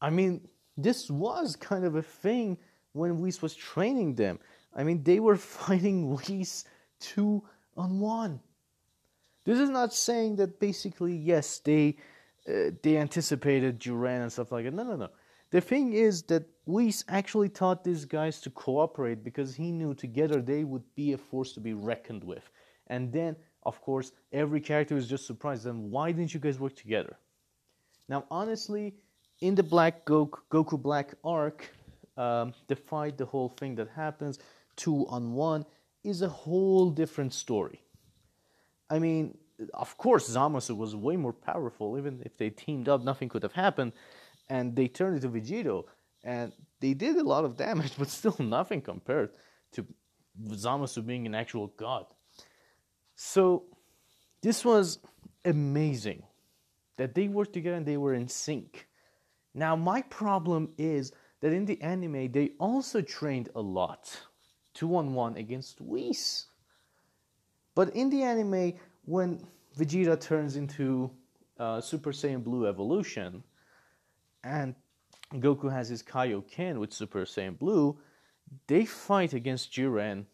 I 0.00 0.10
mean, 0.10 0.48
this 0.76 1.10
was 1.10 1.56
kind 1.56 1.84
of 1.84 1.96
a 1.96 2.02
thing 2.02 2.56
when 2.92 3.20
Whis 3.20 3.42
was 3.42 3.54
training 3.54 4.14
them. 4.14 4.38
I 4.74 4.84
mean, 4.84 5.02
they 5.02 5.20
were 5.20 5.36
fighting 5.66 6.10
Whis 6.10 6.64
two 7.00 7.42
on 7.76 8.00
one. 8.00 8.40
This 9.44 9.58
is 9.58 9.70
not 9.70 9.92
saying 9.92 10.36
that 10.36 10.60
basically 10.60 11.16
yes 11.16 11.58
they 11.58 11.96
uh, 12.48 12.70
they 12.82 12.96
anticipated 12.96 13.78
Duran 13.78 14.22
and 14.22 14.32
stuff 14.32 14.52
like 14.52 14.64
that. 14.64 14.74
No, 14.74 14.82
no, 14.82 14.96
no. 14.96 15.08
The 15.50 15.60
thing 15.60 15.92
is 15.92 16.22
that 16.24 16.44
Whis 16.66 17.04
actually 17.08 17.48
taught 17.48 17.84
these 17.84 18.04
guys 18.04 18.40
to 18.40 18.50
cooperate 18.50 19.22
because 19.22 19.54
he 19.54 19.70
knew 19.70 19.94
together 19.94 20.40
they 20.40 20.64
would 20.64 20.82
be 20.94 21.12
a 21.12 21.18
force 21.18 21.52
to 21.52 21.60
be 21.60 21.74
reckoned 21.74 22.24
with. 22.24 22.48
And 22.86 23.12
then, 23.12 23.36
of 23.64 23.80
course, 23.80 24.12
every 24.32 24.60
character 24.60 24.94
was 24.94 25.08
just 25.08 25.26
surprised. 25.26 25.64
Then 25.64 25.90
why 25.90 26.10
didn't 26.10 26.34
you 26.34 26.40
guys 26.40 26.58
work 26.58 26.74
together? 26.74 27.16
Now, 28.08 28.24
honestly, 28.30 28.94
in 29.40 29.54
the 29.54 29.62
Black 29.62 30.04
Goku, 30.04 30.38
Goku 30.50 30.80
Black 30.80 31.14
arc, 31.22 31.70
um, 32.16 32.54
the 32.68 32.76
fight, 32.76 33.16
the 33.18 33.26
whole 33.26 33.48
thing 33.48 33.74
that 33.76 33.88
happens, 33.88 34.38
two 34.76 35.06
on 35.08 35.32
one, 35.32 35.64
is 36.04 36.22
a 36.22 36.28
whole 36.28 36.90
different 36.90 37.32
story. 37.32 37.80
I 38.90 38.98
mean, 38.98 39.38
of 39.74 39.96
course, 39.96 40.28
Zamasu 40.28 40.76
was 40.76 40.94
way 40.94 41.16
more 41.16 41.32
powerful. 41.32 41.96
Even 41.98 42.22
if 42.24 42.36
they 42.36 42.50
teamed 42.50 42.88
up, 42.88 43.02
nothing 43.02 43.28
could 43.28 43.42
have 43.42 43.52
happened. 43.52 43.92
And 44.48 44.74
they 44.74 44.88
turned 44.88 45.16
into 45.16 45.28
Vegito, 45.28 45.84
and 46.24 46.52
they 46.80 46.94
did 46.94 47.16
a 47.16 47.22
lot 47.22 47.44
of 47.44 47.56
damage, 47.56 47.92
but 47.98 48.08
still 48.08 48.36
nothing 48.38 48.82
compared 48.82 49.30
to 49.72 49.86
Zamasu 50.48 51.04
being 51.06 51.26
an 51.26 51.34
actual 51.34 51.68
god. 51.68 52.06
So, 53.14 53.64
this 54.42 54.64
was 54.64 54.98
amazing 55.44 56.24
that 56.96 57.14
they 57.14 57.28
worked 57.28 57.52
together 57.52 57.76
and 57.76 57.86
they 57.86 57.96
were 57.96 58.14
in 58.14 58.28
sync. 58.28 58.88
Now, 59.54 59.76
my 59.76 60.02
problem 60.02 60.70
is 60.78 61.12
that 61.42 61.52
in 61.52 61.66
the 61.66 61.80
anime, 61.82 62.32
they 62.32 62.52
also 62.58 63.02
trained 63.02 63.50
a 63.54 63.60
lot 63.60 64.18
two 64.74 64.96
on 64.96 65.12
one 65.12 65.36
against 65.36 65.80
Whis. 65.80 66.46
But 67.74 67.90
in 67.90 68.08
the 68.08 68.22
anime, 68.22 68.74
when 69.04 69.44
Vegeta 69.76 70.18
turns 70.18 70.56
into 70.56 71.10
uh, 71.58 71.80
Super 71.80 72.12
Saiyan 72.12 72.42
Blue 72.42 72.66
evolution, 72.66 73.42
and 74.44 74.74
Goku 75.34 75.70
has 75.70 75.88
his 75.88 76.02
Kaioken 76.02 76.78
with 76.78 76.92
Super 76.92 77.24
Saiyan 77.24 77.58
Blue, 77.58 77.98
they 78.66 78.84
fight 78.84 79.32
against 79.32 79.72
Jiren, 79.72 80.24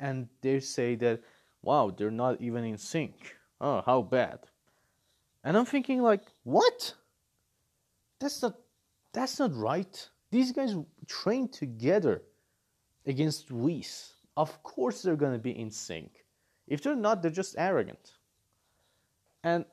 and 0.00 0.28
they 0.40 0.60
say 0.60 0.94
that, 0.96 1.20
wow, 1.62 1.94
they're 1.96 2.10
not 2.10 2.40
even 2.40 2.64
in 2.64 2.78
sync. 2.78 3.36
Oh, 3.60 3.82
how 3.84 4.02
bad. 4.02 4.40
And 5.44 5.56
I'm 5.56 5.64
thinking 5.64 6.02
like, 6.02 6.22
what? 6.44 6.94
That's 8.20 8.42
not 8.42 8.56
that's 9.12 9.38
not 9.38 9.54
right. 9.54 10.08
These 10.36 10.52
guys 10.52 10.76
train 11.06 11.48
together 11.48 12.20
against 13.06 13.50
Whis. 13.50 14.12
Of 14.36 14.62
course 14.62 15.00
they're 15.00 15.16
gonna 15.16 15.38
be 15.38 15.58
in 15.58 15.70
sync. 15.70 16.26
If 16.66 16.82
they're 16.82 16.94
not, 16.94 17.22
they're 17.22 17.30
just 17.30 17.54
arrogant. 17.56 18.12
And 19.42 19.64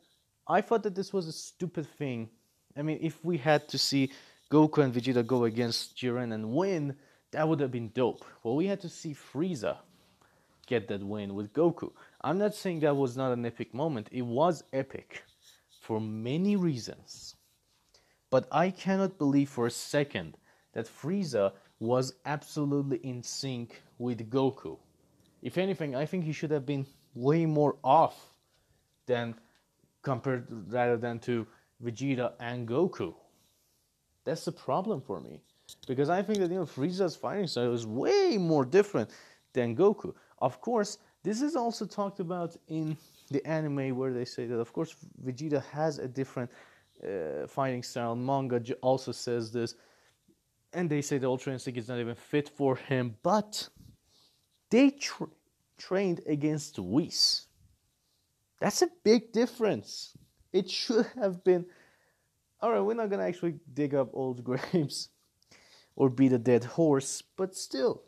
I 0.48 0.62
thought 0.62 0.84
that 0.84 0.96
this 0.96 1.12
was 1.12 1.28
a 1.28 1.34
stupid 1.34 1.86
thing. 1.86 2.30
I 2.78 2.82
mean, 2.82 2.98
if 3.02 3.26
we 3.26 3.36
had 3.38 3.68
to 3.68 3.78
see 3.78 4.14
Goku 4.50 4.82
and 4.82 4.94
Vegeta 4.94 5.28
go 5.28 5.44
against 5.44 5.98
Jiren 5.98 6.34
and 6.34 6.54
win, 6.54 6.96
that 7.32 7.46
would 7.46 7.60
have 7.60 7.72
been 7.72 7.90
dope. 7.90 8.24
Well, 8.42 8.56
we 8.56 8.68
had 8.68 8.80
to 8.84 8.90
see 8.90 9.14
Frieza 9.14 9.80
get 10.66 10.88
that 10.88 11.04
win 11.04 11.36
with 11.36 11.52
Goku. 11.52 11.92
I'm 12.22 12.38
not 12.38 12.56
saying 12.56 12.80
that 12.80 12.96
was 12.96 13.18
not 13.18 13.34
an 13.34 13.46
epic 13.46 13.74
moment. 13.74 14.08
It 14.14 14.22
was 14.22 14.64
epic 14.72 15.26
for 15.82 16.00
many 16.00 16.56
reasons. 16.56 17.36
But 18.30 18.48
I 18.50 18.70
cannot 18.70 19.18
believe 19.18 19.50
for 19.50 19.68
a 19.68 19.72
second 19.72 20.38
that 20.74 20.86
Frieza 20.88 21.54
was 21.80 22.14
absolutely 22.26 22.98
in 22.98 23.24
sync 23.24 23.82
with 23.98 24.30
Goku. 24.30 24.78
If 25.42 25.58
anything, 25.58 25.96
I 25.96 26.06
think 26.06 26.24
he 26.24 26.32
should 26.32 26.52
have 26.52 26.66
been 26.66 26.86
way 27.16 27.46
more 27.46 27.76
off 27.84 28.34
than 29.06 29.36
compared 30.02 30.48
rather 30.72 30.98
than 30.98 31.20
to 31.20 31.46
Vegeta 31.84 32.34
and 32.40 32.68
Goku. 32.68 33.14
That's 34.24 34.46
the 34.46 34.52
problem 34.52 35.02
for 35.02 35.20
me. 35.20 35.42
Because 35.88 36.10
I 36.10 36.22
think 36.22 36.40
that 36.40 36.50
you 36.50 36.58
know 36.58 36.66
Frieza's 36.66 37.16
fighting 37.16 37.48
style 37.48 37.74
is 37.74 37.86
way 37.86 38.38
more 38.38 38.66
different 38.66 39.10
than 39.54 39.76
Goku. 39.76 40.14
Of 40.40 40.62
course, 40.62 40.98
this 41.24 41.42
is 41.42 41.56
also 41.56 41.86
talked 41.86 42.20
about 42.20 42.56
in 42.68 42.98
the 43.32 43.46
anime 43.46 43.96
where 43.98 44.14
they 44.14 44.26
say 44.26 44.46
that 44.46 44.60
of 44.60 44.72
course 44.74 44.96
Vegeta 45.26 45.64
has 45.66 46.00
a 46.00 46.08
different 46.08 46.50
uh, 47.04 47.48
fighting 47.48 47.84
style. 47.84 48.16
Manga 48.16 48.62
also 48.82 49.12
says 49.12 49.52
this, 49.52 49.76
and 50.74 50.90
they 50.90 51.02
say 51.02 51.18
the 51.18 51.28
Ultra 51.28 51.54
Instinct 51.54 51.80
is 51.80 51.88
not 51.88 52.00
even 52.00 52.16
fit 52.16 52.50
for 52.50 52.76
him. 52.76 53.16
But 53.24 53.70
they 54.70 54.92
tra- 54.92 55.28
trained 55.78 56.22
against 56.28 56.80
Whis. 56.80 57.48
That's 58.60 58.82
a 58.82 58.90
big 59.04 59.32
difference. 59.32 60.16
It 60.52 60.70
should 60.70 61.08
have 61.16 61.44
been 61.44 61.66
all 62.64 62.72
right, 62.72 62.80
we're 62.80 62.94
not 62.94 63.10
to 63.10 63.20
actually 63.20 63.56
dig 63.74 63.94
up 63.94 64.10
old 64.14 64.42
graves 64.50 65.10
or 65.98 66.10
beat 66.10 66.32
a 66.32 66.38
dead 66.38 66.64
horse, 66.64 67.22
but 67.36 67.54
still, 67.54 68.04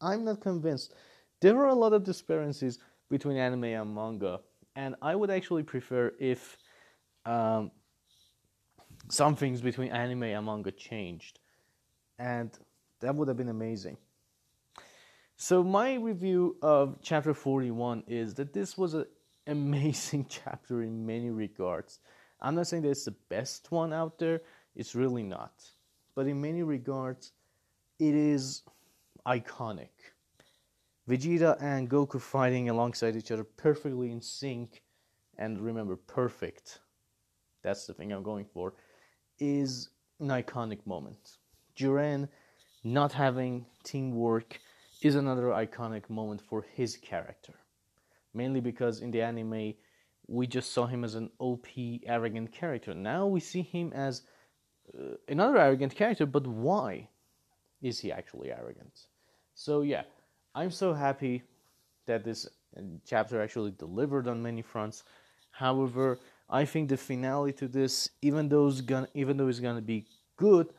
I'm 0.00 0.24
not 0.24 0.40
convinced. 0.40 0.94
There 1.42 1.58
are 1.58 1.68
a 1.68 1.74
lot 1.74 1.92
of 1.92 2.02
disparities 2.02 2.78
between 3.10 3.36
anime 3.36 3.64
and 3.64 3.94
manga, 3.94 4.40
and 4.74 4.94
I 5.02 5.14
would 5.14 5.30
actually 5.30 5.62
prefer 5.62 6.14
if 6.18 6.56
um, 7.26 7.70
some 9.10 9.36
things 9.36 9.60
between 9.60 9.92
anime 9.92 10.22
and 10.22 10.46
manga 10.46 10.72
changed, 10.72 11.38
and 12.22 12.56
that 13.00 13.14
would 13.16 13.26
have 13.26 13.36
been 13.36 13.48
amazing. 13.48 13.96
So 15.36 15.64
my 15.64 15.94
review 15.94 16.56
of 16.62 16.98
chapter 17.02 17.34
41 17.34 18.04
is 18.06 18.34
that 18.34 18.52
this 18.52 18.78
was 18.78 18.94
an 18.94 19.06
amazing 19.48 20.26
chapter 20.28 20.82
in 20.82 21.04
many 21.04 21.30
regards. 21.30 21.98
I'm 22.40 22.54
not 22.54 22.68
saying 22.68 22.84
that 22.84 22.90
it's 22.90 23.06
the 23.06 23.16
best 23.28 23.72
one 23.72 23.92
out 23.92 24.18
there, 24.18 24.42
it's 24.76 24.94
really 24.94 25.24
not. 25.24 25.64
But 26.14 26.28
in 26.28 26.40
many 26.40 26.62
regards, 26.62 27.32
it 27.98 28.14
is 28.14 28.62
iconic. 29.26 29.88
Vegeta 31.08 31.60
and 31.60 31.90
Goku 31.90 32.20
fighting 32.20 32.68
alongside 32.68 33.16
each 33.16 33.32
other 33.32 33.42
perfectly 33.42 34.12
in 34.12 34.20
sync, 34.20 34.82
and 35.38 35.60
remember, 35.60 35.96
perfect. 35.96 36.78
That's 37.62 37.86
the 37.86 37.94
thing 37.94 38.12
I'm 38.12 38.22
going 38.22 38.44
for. 38.44 38.74
Is 39.40 39.88
an 40.20 40.28
iconic 40.28 40.86
moment. 40.86 41.38
Jiren 41.76 42.28
not 42.84 43.12
having 43.12 43.66
teamwork 43.84 44.60
is 45.02 45.14
another 45.14 45.48
iconic 45.48 46.08
moment 46.08 46.40
for 46.40 46.62
his 46.74 46.96
character. 46.96 47.54
Mainly 48.34 48.60
because 48.60 49.00
in 49.00 49.10
the 49.10 49.22
anime, 49.22 49.74
we 50.26 50.46
just 50.46 50.72
saw 50.72 50.86
him 50.86 51.04
as 51.04 51.14
an 51.14 51.30
OP, 51.38 51.66
arrogant 52.06 52.52
character. 52.52 52.94
Now 52.94 53.26
we 53.26 53.40
see 53.40 53.62
him 53.62 53.92
as 53.92 54.22
uh, 54.98 55.16
another 55.28 55.58
arrogant 55.58 55.94
character, 55.94 56.26
but 56.26 56.46
why 56.46 57.08
is 57.82 57.98
he 57.98 58.12
actually 58.12 58.52
arrogant? 58.52 59.06
So, 59.54 59.82
yeah, 59.82 60.02
I'm 60.54 60.70
so 60.70 60.94
happy 60.94 61.42
that 62.06 62.24
this 62.24 62.46
uh, 62.76 62.80
chapter 63.04 63.40
actually 63.42 63.72
delivered 63.72 64.28
on 64.28 64.42
many 64.42 64.62
fronts. 64.62 65.04
However, 65.50 66.18
I 66.48 66.64
think 66.64 66.88
the 66.88 66.96
finale 66.96 67.52
to 67.54 67.68
this, 67.68 68.10
even 68.22 68.48
though 68.48 68.68
it's 68.68 68.80
gonna, 68.80 69.08
even 69.14 69.36
though 69.36 69.48
it's 69.48 69.60
gonna 69.60 69.82
be 69.82 70.06
good, 70.36 70.72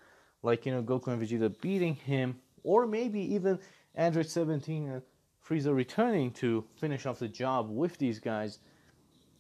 like 0.44 0.66
you 0.66 0.72
know 0.72 0.84
Goku 0.84 1.08
and 1.08 1.22
Vegeta 1.22 1.60
beating 1.62 1.96
him, 1.96 2.40
or 2.64 2.86
maybe 2.86 3.20
even 3.34 3.58
Android 3.96 4.28
17 4.28 4.90
and 4.90 5.02
Frieza 5.46 5.76
returning 5.76 6.32
to 6.32 6.64
finish 6.76 7.06
off 7.06 7.20
the 7.20 7.28
job 7.28 7.70
with 7.70 7.98
these 7.98 8.20
guys, 8.20 8.60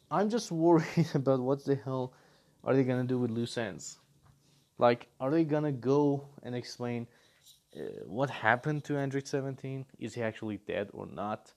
I'm 0.10 0.30
just 0.30 0.52
worried 0.66 1.10
about 1.14 1.40
what 1.40 1.64
the 1.64 1.76
hell 1.76 2.14
are 2.64 2.74
they 2.74 2.84
gonna 2.84 3.04
do 3.04 3.20
with 3.20 3.32
loose 3.32 3.58
ends. 3.58 4.00
Like, 4.78 5.08
are 5.20 5.30
they 5.30 5.44
gonna 5.44 5.72
go 5.72 6.28
and 6.42 6.56
explain 6.56 7.08
uh, 7.76 7.82
what 8.06 8.30
happened 8.30 8.84
to 8.86 8.98
Android 8.98 9.28
17? 9.28 9.86
Is 10.00 10.14
he 10.14 10.22
actually 10.22 10.58
dead 10.58 10.90
or 10.94 11.06
not? 11.06 11.54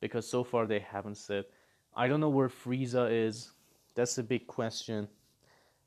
Because 0.00 0.28
so 0.28 0.44
far 0.44 0.66
they 0.66 0.80
haven't 0.80 1.16
said. 1.16 1.44
I 1.94 2.08
don't 2.08 2.20
know 2.20 2.28
where 2.28 2.48
Frieza 2.48 3.10
is. 3.10 3.52
That's 3.94 4.18
a 4.18 4.22
big 4.22 4.46
question. 4.46 5.08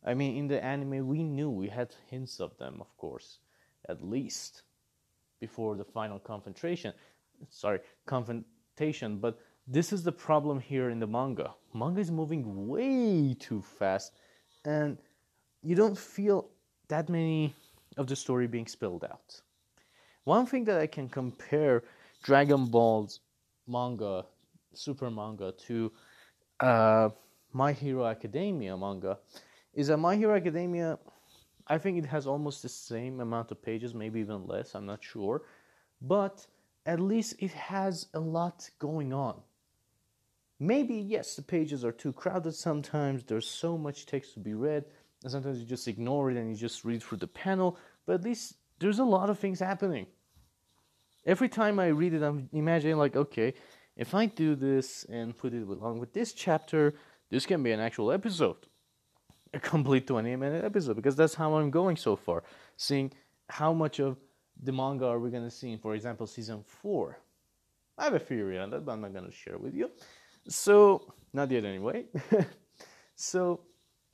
I 0.05 0.13
mean, 0.13 0.37
in 0.37 0.47
the 0.47 0.63
anime, 0.63 1.07
we 1.07 1.23
knew 1.23 1.49
we 1.49 1.67
had 1.67 1.95
hints 2.09 2.39
of 2.39 2.55
them, 2.57 2.77
of 2.79 2.95
course, 2.97 3.39
at 3.89 4.03
least 4.03 4.61
before 5.41 5.75
the 5.75 5.83
final 5.83 6.19
confrontation. 6.19 6.93
Sorry, 7.49 7.79
confrontation. 8.05 9.17
But 9.17 9.39
this 9.67 9.91
is 9.91 10.03
the 10.03 10.11
problem 10.11 10.59
here 10.59 10.91
in 10.91 10.99
the 10.99 11.07
manga. 11.07 11.55
Manga 11.73 11.99
is 11.99 12.11
moving 12.11 12.67
way 12.67 13.35
too 13.39 13.63
fast, 13.63 14.13
and 14.63 14.97
you 15.63 15.75
don't 15.75 15.97
feel 15.97 16.49
that 16.87 17.09
many 17.09 17.55
of 17.97 18.05
the 18.05 18.15
story 18.15 18.45
being 18.45 18.67
spilled 18.67 19.03
out. 19.03 19.41
One 20.23 20.45
thing 20.45 20.65
that 20.65 20.79
I 20.79 20.87
can 20.87 21.09
compare 21.09 21.83
Dragon 22.23 22.67
Ball's 22.67 23.21
manga, 23.67 24.25
super 24.73 25.09
manga, 25.09 25.51
to 25.67 25.91
uh, 26.59 27.09
My 27.53 27.71
Hero 27.73 28.05
Academia 28.05 28.77
manga 28.77 29.17
is 29.75 29.87
that 29.87 29.97
My 29.97 30.15
Hero 30.15 30.35
Academia, 30.35 30.97
I 31.67 31.77
think 31.77 31.97
it 31.97 32.07
has 32.07 32.25
almost 32.25 32.63
the 32.63 32.69
same 32.69 33.19
amount 33.19 33.51
of 33.51 33.61
pages, 33.61 33.93
maybe 33.93 34.21
even 34.21 34.47
less, 34.47 34.73
I'm 34.73 34.85
not 34.85 35.03
sure. 35.03 35.43
But 36.01 36.47
at 36.85 36.99
least 36.99 37.35
it 37.39 37.51
has 37.51 38.07
a 38.13 38.19
lot 38.19 38.69
going 38.79 39.13
on. 39.13 39.41
Maybe, 40.59 40.95
yes, 40.95 41.35
the 41.35 41.41
pages 41.41 41.83
are 41.83 41.91
too 41.91 42.13
crowded 42.13 42.53
sometimes, 42.53 43.23
there's 43.23 43.47
so 43.47 43.77
much 43.77 44.05
text 44.05 44.33
to 44.35 44.39
be 44.39 44.53
read, 44.53 44.85
and 45.23 45.31
sometimes 45.31 45.59
you 45.59 45.65
just 45.65 45.89
ignore 45.89 46.31
it 46.31 46.37
and 46.37 46.49
you 46.49 46.55
just 46.55 46.85
read 46.85 47.03
through 47.03 47.17
the 47.17 47.27
panel, 47.27 47.77
but 48.05 48.13
at 48.13 48.23
least 48.23 48.55
there's 48.79 48.99
a 48.99 49.03
lot 49.03 49.29
of 49.29 49.37
things 49.37 49.59
happening. 49.59 50.05
Every 51.25 51.49
time 51.49 51.79
I 51.79 51.87
read 51.87 52.13
it, 52.13 52.21
I'm 52.23 52.49
imagining, 52.53 52.97
like, 52.97 53.17
okay, 53.17 53.55
if 53.97 54.13
I 54.13 54.27
do 54.27 54.55
this 54.55 55.03
and 55.05 55.35
put 55.35 55.53
it 55.53 55.67
along 55.67 55.99
with 55.99 56.13
this 56.13 56.31
chapter, 56.31 56.93
this 57.29 57.45
can 57.45 57.61
be 57.63 57.71
an 57.71 57.79
actual 57.81 58.11
episode 58.11 58.67
a 59.55 59.59
complete 59.59 60.05
20 60.05 60.35
minute 60.35 60.63
episode 60.63 60.95
because 60.95 61.15
that's 61.15 61.33
how 61.33 61.55
I'm 61.55 61.71
going 61.71 61.95
so 61.95 62.15
far. 62.15 62.43
Seeing 62.77 63.11
how 63.49 63.73
much 63.73 63.99
of 63.99 64.17
the 64.61 64.71
manga 64.71 65.07
are 65.07 65.19
we 65.19 65.31
going 65.31 65.43
to 65.43 65.49
see 65.49 65.71
in, 65.71 65.79
for 65.79 65.95
example, 65.95 66.27
season 66.27 66.63
4. 66.63 67.17
I 67.97 68.03
have 68.03 68.13
a 68.13 68.19
theory 68.19 68.59
on 68.59 68.69
that, 68.71 68.85
but 68.85 68.91
I'm 68.91 69.01
not 69.01 69.13
going 69.13 69.25
to 69.25 69.31
share 69.31 69.57
with 69.57 69.73
you. 69.73 69.89
So, 70.47 71.13
not 71.33 71.49
yet 71.49 71.63
anyway. 71.65 72.05
so, 73.15 73.61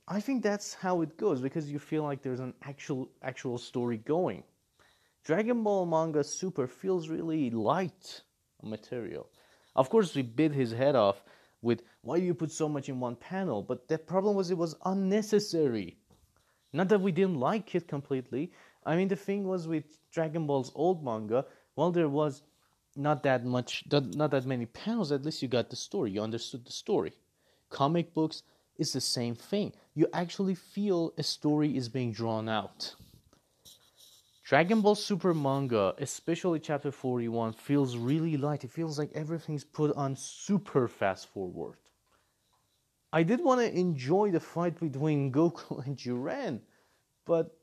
I 0.08 0.20
think 0.20 0.42
that's 0.42 0.74
how 0.74 1.02
it 1.02 1.16
goes 1.16 1.40
because 1.40 1.70
you 1.70 1.78
feel 1.78 2.02
like 2.04 2.22
there's 2.22 2.40
an 2.40 2.54
actual 2.62 3.08
actual 3.22 3.58
story 3.58 3.98
going. 3.98 4.42
Dragon 5.24 5.62
Ball 5.62 5.86
manga 5.86 6.24
Super 6.24 6.66
feels 6.66 7.08
really 7.08 7.50
light 7.50 8.22
material. 8.62 9.28
Of 9.74 9.90
course, 9.90 10.14
we 10.14 10.22
bit 10.22 10.52
his 10.52 10.72
head 10.72 10.96
off 10.96 11.22
with 11.62 11.82
why 12.02 12.18
do 12.18 12.24
you 12.26 12.34
put 12.34 12.50
so 12.50 12.68
much 12.68 12.88
in 12.88 13.00
one 13.00 13.16
panel? 13.16 13.62
But 13.62 13.88
the 13.88 13.96
problem 13.96 14.36
was 14.36 14.50
it 14.50 14.58
was 14.58 14.76
unnecessary. 14.84 15.96
Not 16.72 16.88
that 16.88 17.00
we 17.00 17.12
didn't 17.12 17.38
like 17.38 17.74
it 17.74 17.88
completely. 17.88 18.52
I 18.84 18.96
mean, 18.96 19.08
the 19.08 19.16
thing 19.16 19.46
was 19.46 19.68
with 19.68 19.84
Dragon 20.10 20.46
Ball's 20.46 20.72
old 20.74 21.04
manga, 21.04 21.46
while 21.74 21.92
there 21.92 22.08
was 22.08 22.42
not 22.96 23.22
that 23.22 23.44
much, 23.44 23.84
not 23.90 24.30
that 24.32 24.44
many 24.44 24.66
panels, 24.66 25.12
at 25.12 25.24
least 25.24 25.40
you 25.40 25.48
got 25.48 25.70
the 25.70 25.76
story. 25.76 26.10
You 26.10 26.22
understood 26.22 26.64
the 26.66 26.72
story. 26.72 27.12
Comic 27.70 28.12
books 28.12 28.42
is 28.76 28.92
the 28.92 29.00
same 29.00 29.34
thing. 29.34 29.72
You 29.94 30.08
actually 30.12 30.54
feel 30.54 31.12
a 31.16 31.22
story 31.22 31.76
is 31.76 31.88
being 31.88 32.12
drawn 32.12 32.48
out. 32.48 32.94
Dragon 34.52 34.82
Ball 34.82 34.94
Super 34.94 35.32
manga, 35.32 35.94
especially 35.96 36.60
chapter 36.60 36.92
41, 36.92 37.54
feels 37.54 37.96
really 37.96 38.36
light. 38.36 38.64
It 38.64 38.70
feels 38.70 38.98
like 38.98 39.10
everything's 39.14 39.64
put 39.64 39.96
on 39.96 40.14
super 40.14 40.88
fast 40.88 41.28
forward. 41.28 41.78
I 43.14 43.22
did 43.22 43.42
want 43.42 43.62
to 43.62 43.74
enjoy 43.74 44.30
the 44.30 44.40
fight 44.40 44.78
between 44.78 45.32
Goku 45.36 45.82
and 45.86 45.96
Jiren, 45.96 46.60
but 47.24 47.56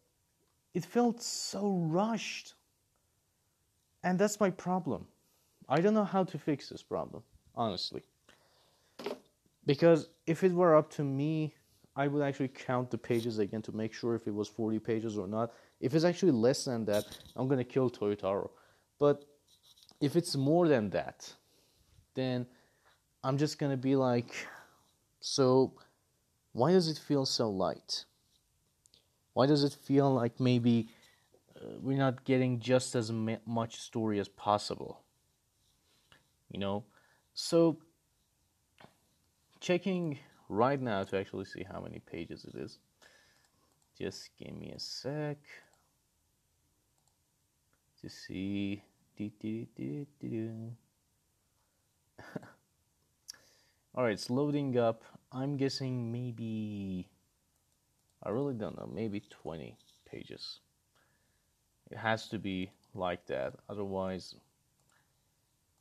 it 0.73 0.83
felt 0.83 1.21
so 1.21 1.77
rushed. 1.77 2.55
And 4.03 4.17
that's 4.17 4.39
my 4.39 4.49
problem. 4.49 5.05
I 5.67 5.81
don't 5.81 5.93
know 5.93 6.03
how 6.03 6.23
to 6.23 6.39
fix 6.39 6.69
this 6.69 6.81
problem, 6.81 7.21
honestly. 7.53 8.01
Because 9.67 10.09
if 10.25 10.43
it 10.43 10.51
were 10.51 10.75
up 10.75 10.89
to 10.93 11.03
me, 11.03 11.53
I 11.95 12.07
would 12.07 12.23
actually 12.23 12.47
count 12.47 12.89
the 12.89 12.97
pages 12.97 13.37
again 13.37 13.61
to 13.61 13.71
make 13.73 13.93
sure 13.93 14.15
if 14.15 14.25
it 14.25 14.33
was 14.33 14.47
40 14.47 14.79
pages 14.79 15.19
or 15.19 15.27
not. 15.27 15.53
If 15.79 15.93
it's 15.93 16.03
actually 16.03 16.33
less 16.33 16.65
than 16.65 16.85
that, 16.85 17.05
I'm 17.35 17.47
gonna 17.47 17.63
kill 17.63 17.89
Toyotaro. 17.89 18.49
But 18.99 19.25
if 20.01 20.15
it's 20.15 20.35
more 20.35 20.67
than 20.67 20.89
that, 20.91 21.33
then 22.15 22.45
I'm 23.23 23.37
just 23.37 23.59
gonna 23.59 23.77
be 23.77 23.95
like, 23.95 24.47
so 25.19 25.73
why 26.51 26.71
does 26.71 26.87
it 26.87 26.97
feel 26.97 27.25
so 27.25 27.49
light? 27.49 28.05
Why 29.33 29.45
does 29.45 29.63
it 29.63 29.73
feel 29.73 30.13
like 30.13 30.39
maybe 30.39 30.89
uh, 31.55 31.77
we're 31.81 31.97
not 31.97 32.25
getting 32.25 32.59
just 32.59 32.95
as 32.95 33.11
much 33.11 33.77
story 33.77 34.19
as 34.19 34.27
possible? 34.27 35.01
You 36.51 36.59
know? 36.59 36.83
So, 37.33 37.77
checking 39.61 40.19
right 40.49 40.81
now 40.81 41.03
to 41.03 41.17
actually 41.17 41.45
see 41.45 41.63
how 41.63 41.79
many 41.79 41.99
pages 41.99 42.43
it 42.43 42.57
is. 42.57 42.79
Just 43.97 44.29
give 44.37 44.55
me 44.55 44.71
a 44.71 44.79
sec 44.79 45.37
to 48.01 48.09
see. 48.09 48.83
Alright, 53.97 54.13
it's 54.13 54.29
loading 54.29 54.77
up. 54.77 55.03
I'm 55.31 55.57
guessing 55.57 56.11
maybe. 56.11 57.09
I 58.23 58.29
really 58.29 58.53
don't 58.53 58.77
know. 58.77 58.89
Maybe 58.93 59.21
20 59.29 59.75
pages. 60.09 60.59
It 61.91 61.97
has 61.97 62.29
to 62.29 62.39
be 62.39 62.71
like 62.93 63.25
that. 63.27 63.55
Otherwise, 63.69 64.35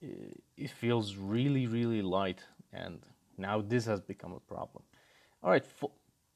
it 0.01 0.71
feels 0.71 1.17
really, 1.17 1.67
really 1.67 2.03
light. 2.03 2.43
And 2.73 3.01
now 3.37 3.61
this 3.61 3.85
has 3.87 4.01
become 4.01 4.33
a 4.33 4.41
problem. 4.41 4.83
Alright, 5.43 5.67
fo- 5.67 5.93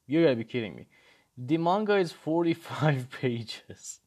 you 0.07 0.23
gotta 0.23 0.37
be 0.37 0.45
kidding 0.45 0.77
me. 0.77 0.87
The 1.37 1.59
manga 1.59 1.97
is 1.97 2.13
45 2.13 3.09
pages. 3.21 4.02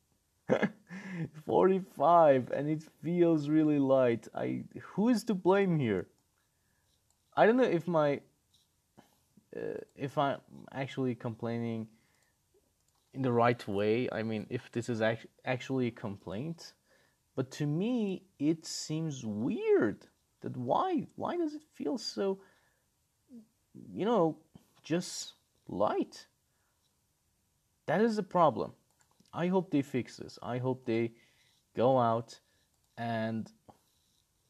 45 1.46 2.52
and 2.52 2.70
it 2.70 2.84
feels 3.04 3.50
really 3.50 3.80
light. 3.80 4.28
I 4.34 4.64
who 4.94 5.10
is 5.10 5.24
to 5.26 5.34
blame 5.34 5.80
here? 5.80 6.08
I 7.36 7.46
don't 7.46 7.58
know 7.58 7.64
if 7.64 7.88
my 7.88 8.22
uh, 9.56 9.80
if 9.96 10.18
I'm 10.18 10.40
actually 10.74 11.16
complaining 11.16 11.88
in 13.14 13.22
the 13.22 13.32
right 13.32 13.66
way. 13.68 14.10
I 14.12 14.24
mean, 14.24 14.46
if 14.50 14.72
this 14.72 14.90
is 14.90 15.02
act- 15.02 15.28
actually 15.46 15.88
a 15.88 15.92
complaint, 15.92 16.74
but 17.36 17.52
to 17.52 17.66
me, 17.66 18.24
it 18.40 18.66
seems 18.66 19.26
weird 19.26 20.08
that 20.42 20.56
why 20.56 21.08
why 21.16 21.38
does 21.38 21.56
it 21.56 21.64
feel 21.74 21.98
so 21.98 22.40
you 23.92 24.06
know 24.06 24.38
just 24.84 25.34
light 25.68 26.28
that 27.88 28.00
is 28.00 28.16
the 28.16 28.24
problem 28.24 28.72
i 29.44 29.48
hope 29.48 29.70
they 29.72 29.82
fix 29.82 30.18
this. 30.18 30.40
I 30.42 30.58
hope 30.58 30.86
they 30.86 31.12
go 31.76 32.00
out 32.00 32.40
and 32.98 33.52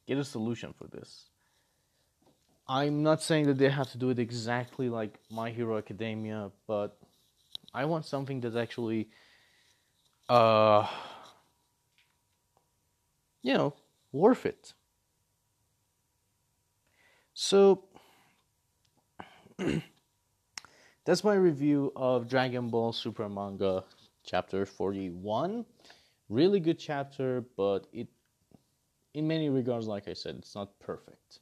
get 0.08 0.18
a 0.18 0.24
solution 0.24 0.74
for 0.78 0.88
this. 0.88 1.30
I'm 2.68 3.04
not 3.04 3.22
saying 3.22 3.48
that 3.48 3.58
they 3.58 3.70
have 3.70 3.92
to 3.92 3.98
do 3.98 4.10
it 4.10 4.20
exactly 4.20 4.90
like 4.90 5.20
my 5.30 5.52
hero 5.52 5.78
academia 5.78 6.52
but 6.68 6.98
i 7.74 7.84
want 7.86 8.06
something 8.06 8.40
that's 8.42 8.56
actually 8.56 9.10
uh 10.30 10.88
you 13.46 13.54
know 13.54 13.74
worth 14.16 14.46
it. 14.46 14.74
So 17.34 17.84
that's 21.06 21.24
my 21.24 21.36
review 21.36 21.92
of 21.96 22.28
Dragon 22.28 22.70
Ball 22.70 22.94
Super 22.94 23.30
Manga 23.30 23.84
chapter 24.26 24.66
41. 24.66 25.66
Really 26.30 26.60
good 26.60 26.80
chapter, 26.80 27.46
but 27.56 27.88
it 27.94 28.08
in 29.14 29.28
many 29.28 29.50
regards 29.50 29.88
like 29.88 30.08
I 30.08 30.14
said, 30.14 30.36
it's 30.36 30.56
not 30.56 30.78
perfect. 30.80 31.40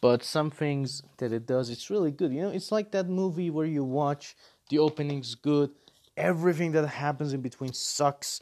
But 0.00 0.24
some 0.24 0.50
things 0.50 1.02
that 1.18 1.32
it 1.32 1.46
does, 1.46 1.70
it's 1.70 1.90
really 1.90 2.10
good. 2.10 2.32
You 2.32 2.42
know, 2.42 2.50
it's 2.50 2.72
like 2.72 2.90
that 2.92 3.08
movie 3.08 3.50
where 3.50 3.66
you 3.66 3.84
watch 3.84 4.36
the 4.68 4.78
opening's 4.78 5.34
good, 5.34 5.70
everything 6.16 6.72
that 6.72 6.86
happens 6.88 7.32
in 7.32 7.40
between 7.40 7.72
sucks, 7.72 8.40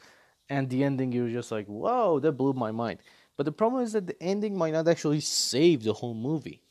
and 0.49 0.69
the 0.69 0.83
ending 0.83 1.11
you're 1.11 1.29
just 1.29 1.51
like, 1.51 1.67
"Whoa, 1.67 2.19
that 2.19 2.33
blew 2.33 2.53
my 2.53 2.71
mind." 2.71 2.99
But 3.37 3.45
the 3.45 3.51
problem 3.51 3.83
is 3.83 3.93
that 3.93 4.07
the 4.07 4.21
ending 4.21 4.57
might 4.57 4.73
not 4.73 4.87
actually 4.87 5.19
save 5.19 5.83
the 5.83 5.93
whole 5.93 6.13
movie. 6.13 6.61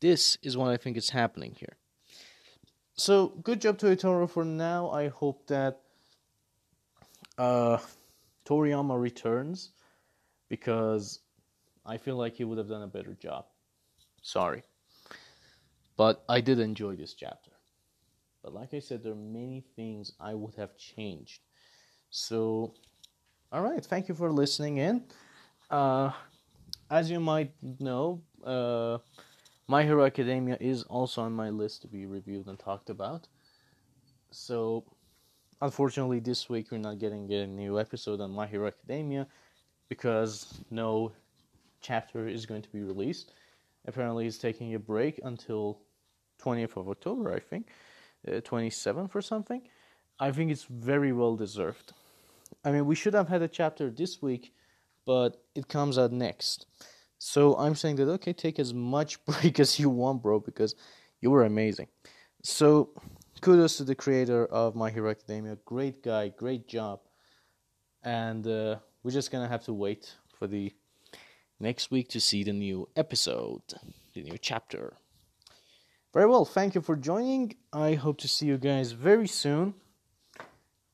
This 0.00 0.38
is 0.42 0.56
what 0.56 0.70
I 0.70 0.76
think 0.76 0.96
is 0.96 1.10
happening 1.10 1.54
here. 1.58 1.76
So, 3.00 3.28
good 3.28 3.62
job 3.62 3.78
to 3.78 3.86
Itaro 3.86 4.28
for 4.28 4.44
now. 4.44 4.90
I 4.90 5.08
hope 5.08 5.46
that 5.46 5.80
uh, 7.38 7.78
Toriyama 8.44 9.00
returns 9.00 9.70
because 10.50 11.20
I 11.86 11.96
feel 11.96 12.16
like 12.16 12.34
he 12.34 12.44
would 12.44 12.58
have 12.58 12.68
done 12.68 12.82
a 12.82 12.86
better 12.86 13.14
job. 13.14 13.46
Sorry. 14.20 14.62
But 15.96 16.22
I 16.28 16.42
did 16.42 16.60
enjoy 16.60 16.94
this 16.94 17.14
chapter. 17.14 17.52
But 18.42 18.52
like 18.52 18.74
I 18.74 18.80
said, 18.80 19.02
there 19.02 19.12
are 19.12 19.16
many 19.16 19.64
things 19.76 20.12
I 20.20 20.34
would 20.34 20.56
have 20.56 20.76
changed. 20.76 21.40
So, 22.10 22.74
all 23.50 23.62
right, 23.62 23.82
thank 23.82 24.10
you 24.10 24.14
for 24.14 24.30
listening 24.30 24.76
in. 24.76 25.04
Uh, 25.70 26.12
as 26.90 27.10
you 27.10 27.18
might 27.18 27.52
know, 27.62 28.20
uh, 28.44 28.98
My 29.70 29.84
Hero 29.84 30.04
Academia 30.04 30.56
is 30.58 30.82
also 30.82 31.22
on 31.22 31.32
my 31.32 31.48
list 31.48 31.82
to 31.82 31.86
be 31.86 32.04
reviewed 32.04 32.48
and 32.48 32.58
talked 32.58 32.90
about. 32.90 33.28
So, 34.32 34.82
unfortunately, 35.62 36.18
this 36.18 36.48
week 36.48 36.72
we're 36.72 36.78
not 36.78 36.98
getting 36.98 37.32
a 37.32 37.46
new 37.46 37.78
episode 37.78 38.20
on 38.20 38.32
My 38.32 38.48
Hero 38.48 38.66
Academia 38.66 39.28
because 39.88 40.58
no 40.72 41.12
chapter 41.80 42.26
is 42.26 42.46
going 42.46 42.62
to 42.62 42.68
be 42.70 42.82
released. 42.82 43.32
Apparently, 43.86 44.26
it's 44.26 44.38
taking 44.38 44.74
a 44.74 44.78
break 44.80 45.20
until 45.22 45.78
20th 46.42 46.76
of 46.76 46.88
October, 46.88 47.32
I 47.32 47.38
think, 47.38 47.68
uh, 48.26 48.40
27th 48.40 49.14
or 49.14 49.22
something. 49.22 49.62
I 50.18 50.32
think 50.32 50.50
it's 50.50 50.64
very 50.64 51.12
well 51.12 51.36
deserved. 51.36 51.92
I 52.64 52.72
mean, 52.72 52.86
we 52.86 52.96
should 52.96 53.14
have 53.14 53.28
had 53.28 53.40
a 53.40 53.46
chapter 53.46 53.88
this 53.88 54.20
week 54.20 54.52
but 55.06 55.42
it 55.54 55.68
comes 55.68 55.98
out 55.98 56.12
next. 56.12 56.66
So 57.22 57.54
I'm 57.58 57.74
saying 57.74 57.96
that 57.96 58.08
okay, 58.08 58.32
take 58.32 58.58
as 58.58 58.72
much 58.72 59.22
break 59.26 59.60
as 59.60 59.78
you 59.78 59.90
want, 59.90 60.22
bro, 60.22 60.40
because 60.40 60.74
you 61.20 61.30
were 61.30 61.44
amazing. 61.44 61.88
So 62.42 62.90
kudos 63.42 63.76
to 63.76 63.84
the 63.84 63.94
creator 63.94 64.46
of 64.46 64.74
My 64.74 64.90
Hero 64.90 65.10
Academia. 65.10 65.58
Great 65.66 66.02
guy, 66.02 66.30
great 66.30 66.66
job. 66.66 67.00
And 68.02 68.46
uh, 68.46 68.76
we're 69.02 69.10
just 69.10 69.30
gonna 69.30 69.48
have 69.48 69.64
to 69.64 69.74
wait 69.74 70.16
for 70.38 70.46
the 70.46 70.72
next 71.60 71.90
week 71.90 72.08
to 72.08 72.20
see 72.20 72.42
the 72.42 72.54
new 72.54 72.88
episode, 72.96 73.62
the 74.14 74.22
new 74.22 74.38
chapter. 74.38 74.94
Very 76.14 76.26
well, 76.26 76.46
thank 76.46 76.74
you 76.74 76.80
for 76.80 76.96
joining. 76.96 77.54
I 77.70 77.94
hope 77.94 78.16
to 78.22 78.28
see 78.28 78.46
you 78.46 78.56
guys 78.56 78.92
very 78.92 79.28
soon. 79.28 79.74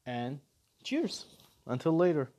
And 0.05 0.41
cheers. 0.83 1.27
Until 1.69 1.97
later. 1.97 2.31